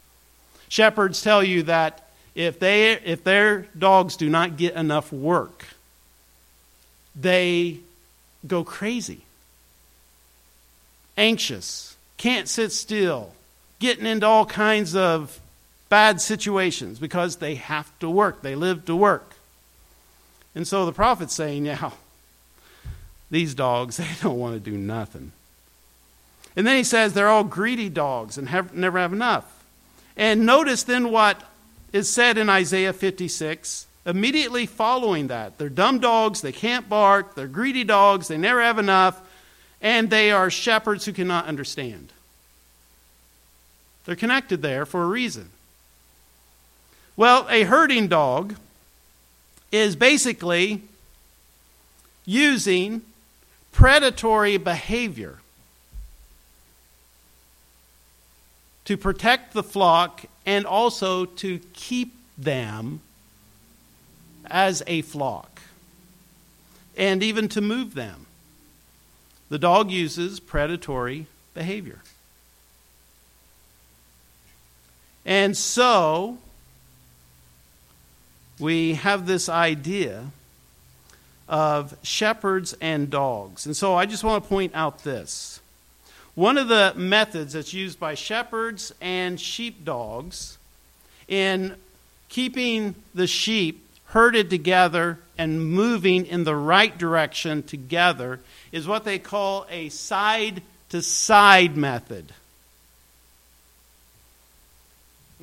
Shepherds 0.68 1.20
tell 1.20 1.42
you 1.42 1.64
that 1.64 2.08
if 2.36 2.60
they 2.60 2.92
if 2.92 3.24
their 3.24 3.66
dogs 3.76 4.14
do 4.14 4.30
not 4.30 4.56
get 4.56 4.76
enough 4.76 5.12
work, 5.12 5.64
they 7.16 7.80
go 8.46 8.62
crazy 8.62 9.24
anxious, 11.18 11.87
can't 12.18 12.48
sit 12.48 12.72
still, 12.72 13.32
getting 13.78 14.06
into 14.06 14.26
all 14.26 14.44
kinds 14.44 14.94
of 14.94 15.40
bad 15.88 16.20
situations 16.20 16.98
because 16.98 17.36
they 17.36 17.54
have 17.54 17.96
to 18.00 18.10
work. 18.10 18.42
They 18.42 18.54
live 18.54 18.84
to 18.86 18.94
work. 18.94 19.34
And 20.54 20.66
so 20.66 20.84
the 20.84 20.92
prophet's 20.92 21.34
saying, 21.34 21.66
yeah, 21.66 21.92
these 23.30 23.54
dogs, 23.54 23.96
they 23.98 24.08
don't 24.22 24.38
want 24.38 24.54
to 24.54 24.70
do 24.70 24.76
nothing. 24.76 25.32
And 26.56 26.66
then 26.66 26.76
he 26.76 26.84
says 26.84 27.14
they're 27.14 27.28
all 27.28 27.44
greedy 27.44 27.88
dogs 27.88 28.36
and 28.36 28.48
have, 28.48 28.74
never 28.74 28.98
have 28.98 29.12
enough. 29.12 29.64
And 30.16 30.44
notice 30.44 30.82
then 30.82 31.10
what 31.10 31.42
is 31.92 32.08
said 32.08 32.36
in 32.36 32.50
Isaiah 32.50 32.92
56 32.92 33.86
immediately 34.04 34.66
following 34.66 35.28
that. 35.28 35.58
They're 35.58 35.68
dumb 35.68 36.00
dogs, 36.00 36.40
they 36.40 36.52
can't 36.52 36.88
bark, 36.88 37.34
they're 37.34 37.46
greedy 37.46 37.84
dogs, 37.84 38.28
they 38.28 38.38
never 38.38 38.62
have 38.62 38.78
enough, 38.78 39.20
and 39.80 40.10
they 40.10 40.30
are 40.30 40.50
shepherds 40.50 41.04
who 41.04 41.12
cannot 41.12 41.46
understand. 41.46 42.12
They're 44.04 44.16
connected 44.16 44.62
there 44.62 44.86
for 44.86 45.02
a 45.02 45.06
reason. 45.06 45.50
Well, 47.16 47.46
a 47.50 47.64
herding 47.64 48.08
dog 48.08 48.54
is 49.70 49.96
basically 49.96 50.82
using 52.24 53.02
predatory 53.72 54.56
behavior 54.56 55.38
to 58.84 58.96
protect 58.96 59.52
the 59.52 59.62
flock 59.62 60.24
and 60.46 60.64
also 60.64 61.26
to 61.26 61.58
keep 61.74 62.14
them 62.38 63.00
as 64.46 64.82
a 64.86 65.02
flock 65.02 65.60
and 66.96 67.22
even 67.22 67.48
to 67.48 67.60
move 67.60 67.94
them. 67.94 68.27
The 69.48 69.58
dog 69.58 69.90
uses 69.90 70.40
predatory 70.40 71.26
behavior. 71.54 72.00
And 75.24 75.56
so, 75.56 76.38
we 78.58 78.94
have 78.94 79.26
this 79.26 79.48
idea 79.48 80.26
of 81.48 81.96
shepherds 82.02 82.74
and 82.80 83.10
dogs. 83.10 83.66
And 83.66 83.76
so, 83.76 83.94
I 83.94 84.06
just 84.06 84.24
want 84.24 84.42
to 84.42 84.48
point 84.48 84.72
out 84.74 85.04
this. 85.04 85.60
One 86.34 86.56
of 86.56 86.68
the 86.68 86.92
methods 86.96 87.54
that's 87.54 87.74
used 87.74 87.98
by 87.98 88.14
shepherds 88.14 88.94
and 89.00 89.40
sheepdogs 89.40 90.56
in 91.26 91.76
keeping 92.28 92.94
the 93.14 93.26
sheep 93.26 93.84
herded 94.06 94.48
together 94.48 95.18
and 95.36 95.70
moving 95.72 96.24
in 96.24 96.44
the 96.44 96.54
right 96.54 96.96
direction 96.96 97.62
together 97.62 98.40
is 98.72 98.86
what 98.86 99.04
they 99.04 99.18
call 99.18 99.66
a 99.70 99.88
side 99.88 100.62
to 100.90 101.02
side 101.02 101.76
method. 101.76 102.32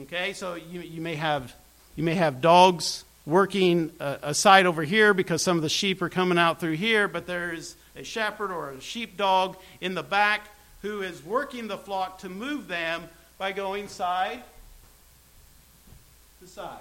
Okay, 0.01 0.33
so 0.33 0.55
you, 0.55 0.81
you, 0.81 1.01
may 1.01 1.15
have, 1.15 1.55
you 1.95 2.03
may 2.03 2.15
have 2.15 2.41
dogs 2.41 3.05
working 3.25 3.91
a, 3.99 4.17
a 4.23 4.33
side 4.33 4.65
over 4.65 4.83
here 4.83 5.13
because 5.13 5.41
some 5.41 5.55
of 5.55 5.63
the 5.63 5.69
sheep 5.69 6.01
are 6.01 6.09
coming 6.09 6.37
out 6.37 6.59
through 6.59 6.73
here, 6.73 7.07
but 7.07 7.25
there's 7.25 7.75
a 7.95 8.03
shepherd 8.03 8.51
or 8.51 8.71
a 8.71 8.81
sheepdog 8.81 9.55
in 9.79 9.95
the 9.95 10.03
back 10.03 10.49
who 10.81 11.01
is 11.01 11.23
working 11.23 11.67
the 11.67 11.77
flock 11.77 12.19
to 12.19 12.29
move 12.29 12.67
them 12.67 13.03
by 13.37 13.51
going 13.51 13.87
side 13.87 14.43
to 16.41 16.47
side, 16.47 16.79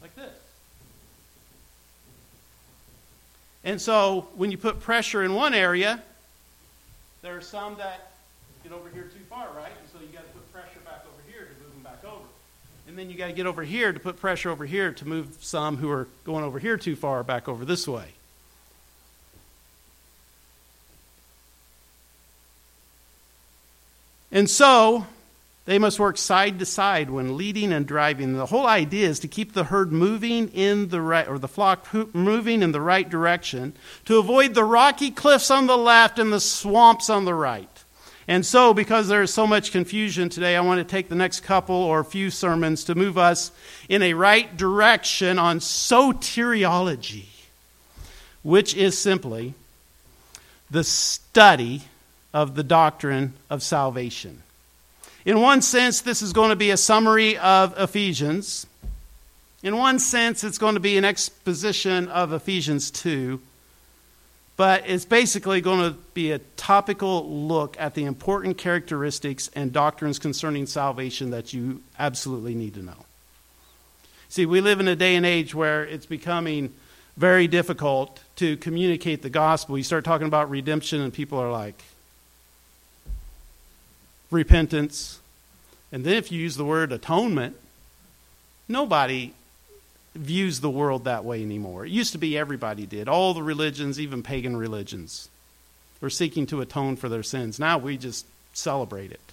like 0.00 0.14
this. 0.16 0.39
And 3.64 3.80
so 3.80 4.28
when 4.34 4.50
you 4.50 4.58
put 4.58 4.80
pressure 4.80 5.22
in 5.22 5.34
one 5.34 5.52
area, 5.52 6.02
there 7.22 7.36
are 7.36 7.42
some 7.42 7.76
that 7.76 8.12
get 8.62 8.72
over 8.72 8.88
here 8.88 9.04
too 9.04 9.24
far, 9.28 9.48
right? 9.56 9.72
And 9.78 9.90
so 9.92 9.98
you 10.00 10.12
got 10.12 10.26
to 10.26 10.32
put 10.32 10.52
pressure 10.52 10.80
back 10.84 11.04
over 11.06 11.30
here 11.30 11.46
to 11.46 11.62
move 11.62 11.72
them 11.74 11.82
back 11.82 12.04
over. 12.04 12.24
And 12.88 12.98
then 12.98 13.10
you 13.10 13.16
got 13.16 13.26
to 13.26 13.32
get 13.32 13.46
over 13.46 13.62
here 13.62 13.92
to 13.92 14.00
put 14.00 14.16
pressure 14.18 14.50
over 14.50 14.64
here 14.64 14.92
to 14.92 15.06
move 15.06 15.36
some 15.40 15.76
who 15.76 15.90
are 15.90 16.08
going 16.24 16.44
over 16.44 16.58
here 16.58 16.76
too 16.76 16.96
far 16.96 17.22
back 17.22 17.48
over 17.48 17.64
this 17.64 17.86
way. 17.86 18.14
And 24.32 24.48
so 24.48 25.06
they 25.70 25.78
must 25.78 26.00
work 26.00 26.18
side 26.18 26.58
to 26.58 26.66
side 26.66 27.10
when 27.10 27.36
leading 27.36 27.72
and 27.72 27.86
driving. 27.86 28.32
The 28.32 28.46
whole 28.46 28.66
idea 28.66 29.06
is 29.06 29.20
to 29.20 29.28
keep 29.28 29.52
the 29.52 29.62
herd 29.62 29.92
moving 29.92 30.48
in 30.48 30.88
the 30.88 31.00
right, 31.00 31.28
or 31.28 31.38
the 31.38 31.46
flock 31.46 31.86
moving 32.12 32.62
in 32.62 32.72
the 32.72 32.80
right 32.80 33.08
direction, 33.08 33.74
to 34.06 34.18
avoid 34.18 34.54
the 34.54 34.64
rocky 34.64 35.12
cliffs 35.12 35.48
on 35.48 35.68
the 35.68 35.78
left 35.78 36.18
and 36.18 36.32
the 36.32 36.40
swamps 36.40 37.08
on 37.08 37.24
the 37.24 37.34
right. 37.34 37.84
And 38.26 38.44
so, 38.44 38.74
because 38.74 39.06
there 39.06 39.22
is 39.22 39.32
so 39.32 39.46
much 39.46 39.70
confusion 39.70 40.28
today, 40.28 40.56
I 40.56 40.60
want 40.60 40.78
to 40.78 40.84
take 40.84 41.08
the 41.08 41.14
next 41.14 41.44
couple 41.44 41.76
or 41.76 42.02
few 42.02 42.32
sermons 42.32 42.82
to 42.86 42.96
move 42.96 43.16
us 43.16 43.52
in 43.88 44.02
a 44.02 44.14
right 44.14 44.56
direction 44.56 45.38
on 45.38 45.60
soteriology, 45.60 47.26
which 48.42 48.74
is 48.74 48.98
simply 48.98 49.54
the 50.68 50.82
study 50.82 51.82
of 52.34 52.56
the 52.56 52.64
doctrine 52.64 53.34
of 53.48 53.62
salvation. 53.62 54.42
In 55.24 55.40
one 55.40 55.60
sense, 55.60 56.00
this 56.00 56.22
is 56.22 56.32
going 56.32 56.50
to 56.50 56.56
be 56.56 56.70
a 56.70 56.76
summary 56.76 57.36
of 57.36 57.78
Ephesians. 57.78 58.66
In 59.62 59.76
one 59.76 59.98
sense, 59.98 60.42
it's 60.42 60.56
going 60.56 60.74
to 60.74 60.80
be 60.80 60.96
an 60.96 61.04
exposition 61.04 62.08
of 62.08 62.32
Ephesians 62.32 62.90
2. 62.90 63.40
But 64.56 64.84
it's 64.86 65.04
basically 65.04 65.60
going 65.60 65.90
to 65.90 65.98
be 66.14 66.32
a 66.32 66.38
topical 66.38 67.28
look 67.28 67.78
at 67.78 67.94
the 67.94 68.04
important 68.04 68.56
characteristics 68.56 69.50
and 69.54 69.72
doctrines 69.72 70.18
concerning 70.18 70.66
salvation 70.66 71.30
that 71.30 71.52
you 71.52 71.82
absolutely 71.98 72.54
need 72.54 72.74
to 72.74 72.82
know. 72.82 73.06
See, 74.28 74.46
we 74.46 74.60
live 74.60 74.80
in 74.80 74.88
a 74.88 74.96
day 74.96 75.16
and 75.16 75.26
age 75.26 75.54
where 75.54 75.84
it's 75.84 76.06
becoming 76.06 76.72
very 77.16 77.46
difficult 77.46 78.22
to 78.36 78.56
communicate 78.58 79.22
the 79.22 79.30
gospel. 79.30 79.76
You 79.76 79.84
start 79.84 80.04
talking 80.04 80.26
about 80.26 80.48
redemption, 80.48 81.00
and 81.00 81.12
people 81.12 81.38
are 81.38 81.50
like, 81.50 81.82
repentance. 84.30 85.20
And 85.92 86.04
then 86.04 86.14
if 86.14 86.30
you 86.30 86.40
use 86.40 86.56
the 86.56 86.64
word 86.64 86.92
atonement, 86.92 87.56
nobody 88.68 89.32
views 90.14 90.60
the 90.60 90.70
world 90.70 91.04
that 91.04 91.24
way 91.24 91.42
anymore. 91.42 91.86
It 91.86 91.92
used 91.92 92.12
to 92.12 92.18
be 92.18 92.36
everybody 92.36 92.86
did. 92.86 93.08
All 93.08 93.34
the 93.34 93.42
religions, 93.42 94.00
even 94.00 94.22
pagan 94.22 94.56
religions, 94.56 95.28
were 96.00 96.10
seeking 96.10 96.46
to 96.46 96.60
atone 96.60 96.96
for 96.96 97.08
their 97.08 97.22
sins. 97.22 97.58
Now 97.58 97.78
we 97.78 97.96
just 97.96 98.26
celebrate 98.52 99.12
it, 99.12 99.32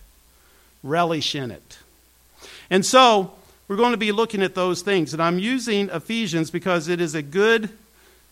relish 0.84 1.34
in 1.36 1.52
it. 1.52 1.80
And 2.70 2.86
so 2.86 3.34
we're 3.68 3.76
going 3.76 3.91
to 3.91 3.98
be 3.98 4.12
looking 4.12 4.41
at 4.41 4.56
those 4.56 4.82
things. 4.82 5.14
And 5.14 5.22
I'm 5.22 5.39
using 5.39 5.89
Ephesians 5.89 6.52
because 6.52 6.88
it 6.88 7.02
is 7.02 7.16
a 7.16 7.22
good 7.22 7.70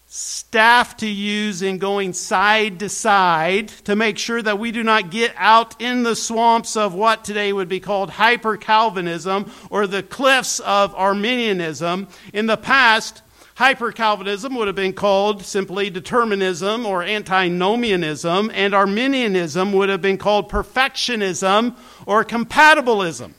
staff 0.08 0.95
to 0.97 1.08
use 1.08 1.62
in 1.62 1.78
going 1.78 2.14
side 2.14 2.80
to 2.80 2.88
side 2.88 3.68
to 3.68 3.95
make 3.95 4.18
sure 4.18 4.41
that 4.41 4.60
we 4.60 4.72
do 4.72 4.84
not 4.84 5.10
get 5.10 5.34
out 5.36 5.80
in 5.82 6.03
the 6.03 6.16
swamps 6.16 6.78
of 6.78 6.93
what 6.93 7.24
today 7.24 7.51
would 7.51 7.68
be 7.68 7.80
called 7.80 8.12
hyper 8.12 8.56
Calvinism 8.56 9.51
or 9.70 9.88
the 9.88 10.03
cliffs 10.03 10.60
of 10.60 10.93
Arminianism. 10.95 12.08
In 12.34 12.45
the 12.45 12.56
past, 12.56 13.24
hyper 13.56 13.91
Calvinism 13.91 14.56
would 14.56 14.68
have 14.68 14.76
been 14.76 14.93
called 14.93 15.43
simply 15.43 15.89
determinism 15.89 16.86
or 16.86 17.03
antinomianism, 17.03 18.51
and 18.53 18.76
Arminianism 18.76 19.74
would 19.74 19.89
have 19.89 20.01
been 20.01 20.18
called 20.18 20.49
perfectionism 20.49 21.76
or 22.06 22.24
compatibilism. 22.24 23.34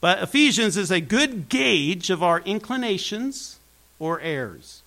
But 0.00 0.22
Ephesians 0.22 0.76
is 0.76 0.90
a 0.90 1.00
good 1.00 1.48
gauge 1.48 2.10
of 2.10 2.22
our 2.22 2.40
inclinations 2.40 3.55
or 3.98 4.20
heirs. 4.20 4.82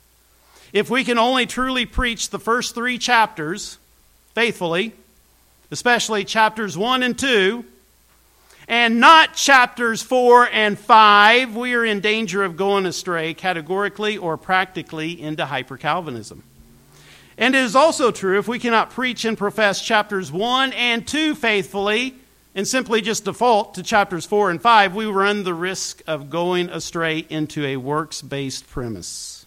If 0.71 0.89
we 0.89 1.03
can 1.03 1.17
only 1.17 1.45
truly 1.45 1.85
preach 1.85 2.29
the 2.29 2.39
first 2.39 2.75
three 2.75 2.97
chapters 2.97 3.77
faithfully, 4.35 4.93
especially 5.71 6.23
chapters 6.23 6.77
1 6.77 7.03
and 7.03 7.17
2, 7.17 7.65
and 8.67 8.99
not 8.99 9.33
chapters 9.33 10.03
4 10.03 10.47
and 10.51 10.77
5, 10.77 11.55
we 11.55 11.73
are 11.73 11.83
in 11.83 12.01
danger 12.01 12.43
of 12.43 12.55
going 12.55 12.85
astray 12.85 13.33
categorically 13.33 14.17
or 14.17 14.37
practically 14.37 15.19
into 15.19 15.45
hyper 15.45 15.75
Calvinism. 15.75 16.43
And 17.35 17.55
it 17.55 17.63
is 17.63 17.75
also 17.75 18.11
true 18.11 18.37
if 18.37 18.47
we 18.47 18.59
cannot 18.59 18.91
preach 18.91 19.25
and 19.25 19.37
profess 19.37 19.81
chapters 19.81 20.31
1 20.31 20.73
and 20.73 21.07
2 21.07 21.33
faithfully, 21.33 22.13
and 22.55 22.67
simply 22.67 23.01
just 23.01 23.25
default 23.25 23.75
to 23.75 23.83
chapters 23.83 24.25
4 24.25 24.51
and 24.51 24.61
5, 24.61 24.95
we 24.95 25.05
run 25.05 25.43
the 25.43 25.53
risk 25.53 26.01
of 26.07 26.29
going 26.29 26.69
astray 26.69 27.25
into 27.29 27.65
a 27.65 27.77
works 27.77 28.21
based 28.21 28.69
premise. 28.69 29.45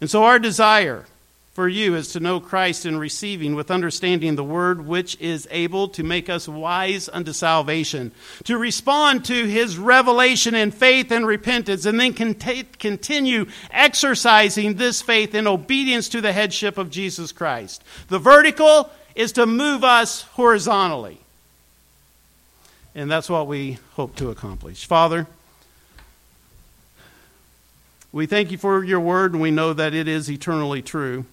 And 0.00 0.10
so, 0.10 0.24
our 0.24 0.38
desire 0.38 1.06
for 1.54 1.68
you 1.68 1.94
is 1.94 2.12
to 2.12 2.20
know 2.20 2.40
Christ 2.40 2.84
in 2.84 2.98
receiving 2.98 3.54
with 3.54 3.70
understanding 3.70 4.34
the 4.34 4.42
word 4.42 4.84
which 4.84 5.16
is 5.20 5.46
able 5.52 5.86
to 5.90 6.02
make 6.02 6.28
us 6.28 6.48
wise 6.48 7.08
unto 7.08 7.32
salvation, 7.32 8.10
to 8.42 8.58
respond 8.58 9.24
to 9.26 9.46
his 9.46 9.78
revelation 9.78 10.56
in 10.56 10.72
faith 10.72 11.12
and 11.12 11.24
repentance, 11.24 11.86
and 11.86 12.00
then 12.00 12.12
continue 12.12 13.46
exercising 13.70 14.74
this 14.74 15.00
faith 15.00 15.32
in 15.32 15.46
obedience 15.46 16.08
to 16.08 16.20
the 16.20 16.32
headship 16.32 16.76
of 16.76 16.90
Jesus 16.90 17.30
Christ. 17.30 17.84
The 18.08 18.18
vertical 18.18 18.90
is 19.14 19.30
to 19.32 19.46
move 19.46 19.84
us 19.84 20.22
horizontally. 20.22 21.20
And 22.94 23.10
that's 23.10 23.28
what 23.28 23.48
we 23.48 23.78
hope 23.94 24.14
to 24.16 24.30
accomplish. 24.30 24.86
Father, 24.86 25.26
we 28.12 28.26
thank 28.26 28.52
you 28.52 28.58
for 28.58 28.84
your 28.84 29.00
word, 29.00 29.32
and 29.32 29.42
we 29.42 29.50
know 29.50 29.72
that 29.72 29.94
it 29.94 30.06
is 30.06 30.30
eternally 30.30 30.80
true. 30.80 31.24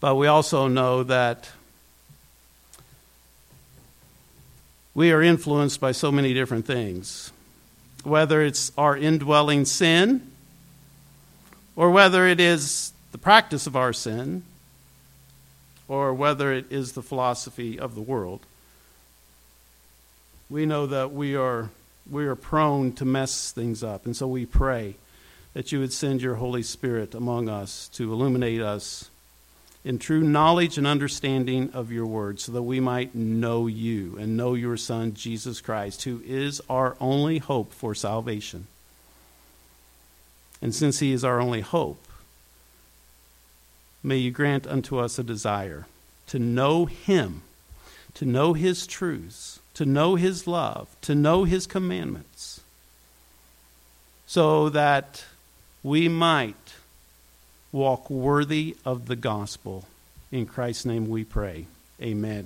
But 0.00 0.14
we 0.14 0.26
also 0.26 0.66
know 0.66 1.02
that 1.02 1.50
we 4.94 5.12
are 5.12 5.20
influenced 5.20 5.78
by 5.80 5.92
so 5.92 6.10
many 6.10 6.32
different 6.32 6.64
things, 6.64 7.30
whether 8.02 8.40
it's 8.40 8.72
our 8.78 8.96
indwelling 8.96 9.66
sin, 9.66 10.32
or 11.76 11.90
whether 11.90 12.26
it 12.26 12.40
is 12.40 12.94
the 13.12 13.18
practice 13.18 13.66
of 13.66 13.76
our 13.76 13.92
sin, 13.92 14.42
or 15.86 16.14
whether 16.14 16.50
it 16.54 16.72
is 16.72 16.92
the 16.92 17.02
philosophy 17.02 17.78
of 17.78 17.94
the 17.94 18.00
world 18.00 18.40
we 20.50 20.66
know 20.66 20.86
that 20.86 21.12
we 21.12 21.36
are, 21.36 21.70
we 22.10 22.26
are 22.26 22.34
prone 22.34 22.92
to 22.94 23.04
mess 23.04 23.52
things 23.52 23.84
up. 23.84 24.04
And 24.04 24.16
so 24.16 24.26
we 24.26 24.44
pray 24.44 24.96
that 25.54 25.70
you 25.70 25.78
would 25.78 25.92
send 25.92 26.20
your 26.20 26.34
Holy 26.34 26.62
Spirit 26.62 27.14
among 27.14 27.48
us 27.48 27.88
to 27.94 28.12
illuminate 28.12 28.60
us 28.60 29.08
in 29.84 29.98
true 29.98 30.22
knowledge 30.22 30.76
and 30.76 30.86
understanding 30.86 31.70
of 31.72 31.90
your 31.90 32.04
word, 32.04 32.38
so 32.38 32.52
that 32.52 32.62
we 32.62 32.80
might 32.80 33.14
know 33.14 33.66
you 33.66 34.18
and 34.18 34.36
know 34.36 34.52
your 34.52 34.76
Son, 34.76 35.14
Jesus 35.14 35.62
Christ, 35.62 36.02
who 36.04 36.20
is 36.26 36.60
our 36.68 36.96
only 37.00 37.38
hope 37.38 37.72
for 37.72 37.94
salvation. 37.94 38.66
And 40.60 40.74
since 40.74 40.98
he 40.98 41.12
is 41.12 41.24
our 41.24 41.40
only 41.40 41.62
hope, 41.62 42.04
may 44.02 44.16
you 44.16 44.30
grant 44.30 44.66
unto 44.66 44.98
us 44.98 45.18
a 45.18 45.22
desire 45.22 45.86
to 46.26 46.38
know 46.38 46.84
him, 46.84 47.40
to 48.14 48.26
know 48.26 48.52
his 48.52 48.86
truths 48.86 49.59
to 49.80 49.86
know 49.86 50.14
His 50.14 50.46
love, 50.46 50.94
to 51.00 51.14
know 51.14 51.44
His 51.44 51.66
commandments, 51.66 52.60
so 54.26 54.68
that 54.68 55.24
we 55.82 56.06
might 56.06 56.74
walk 57.72 58.10
worthy 58.10 58.76
of 58.84 59.06
the 59.06 59.16
gospel. 59.16 59.86
In 60.30 60.44
Christ's 60.44 60.84
name 60.84 61.08
we 61.08 61.24
pray. 61.24 61.64
Amen. 61.98 62.38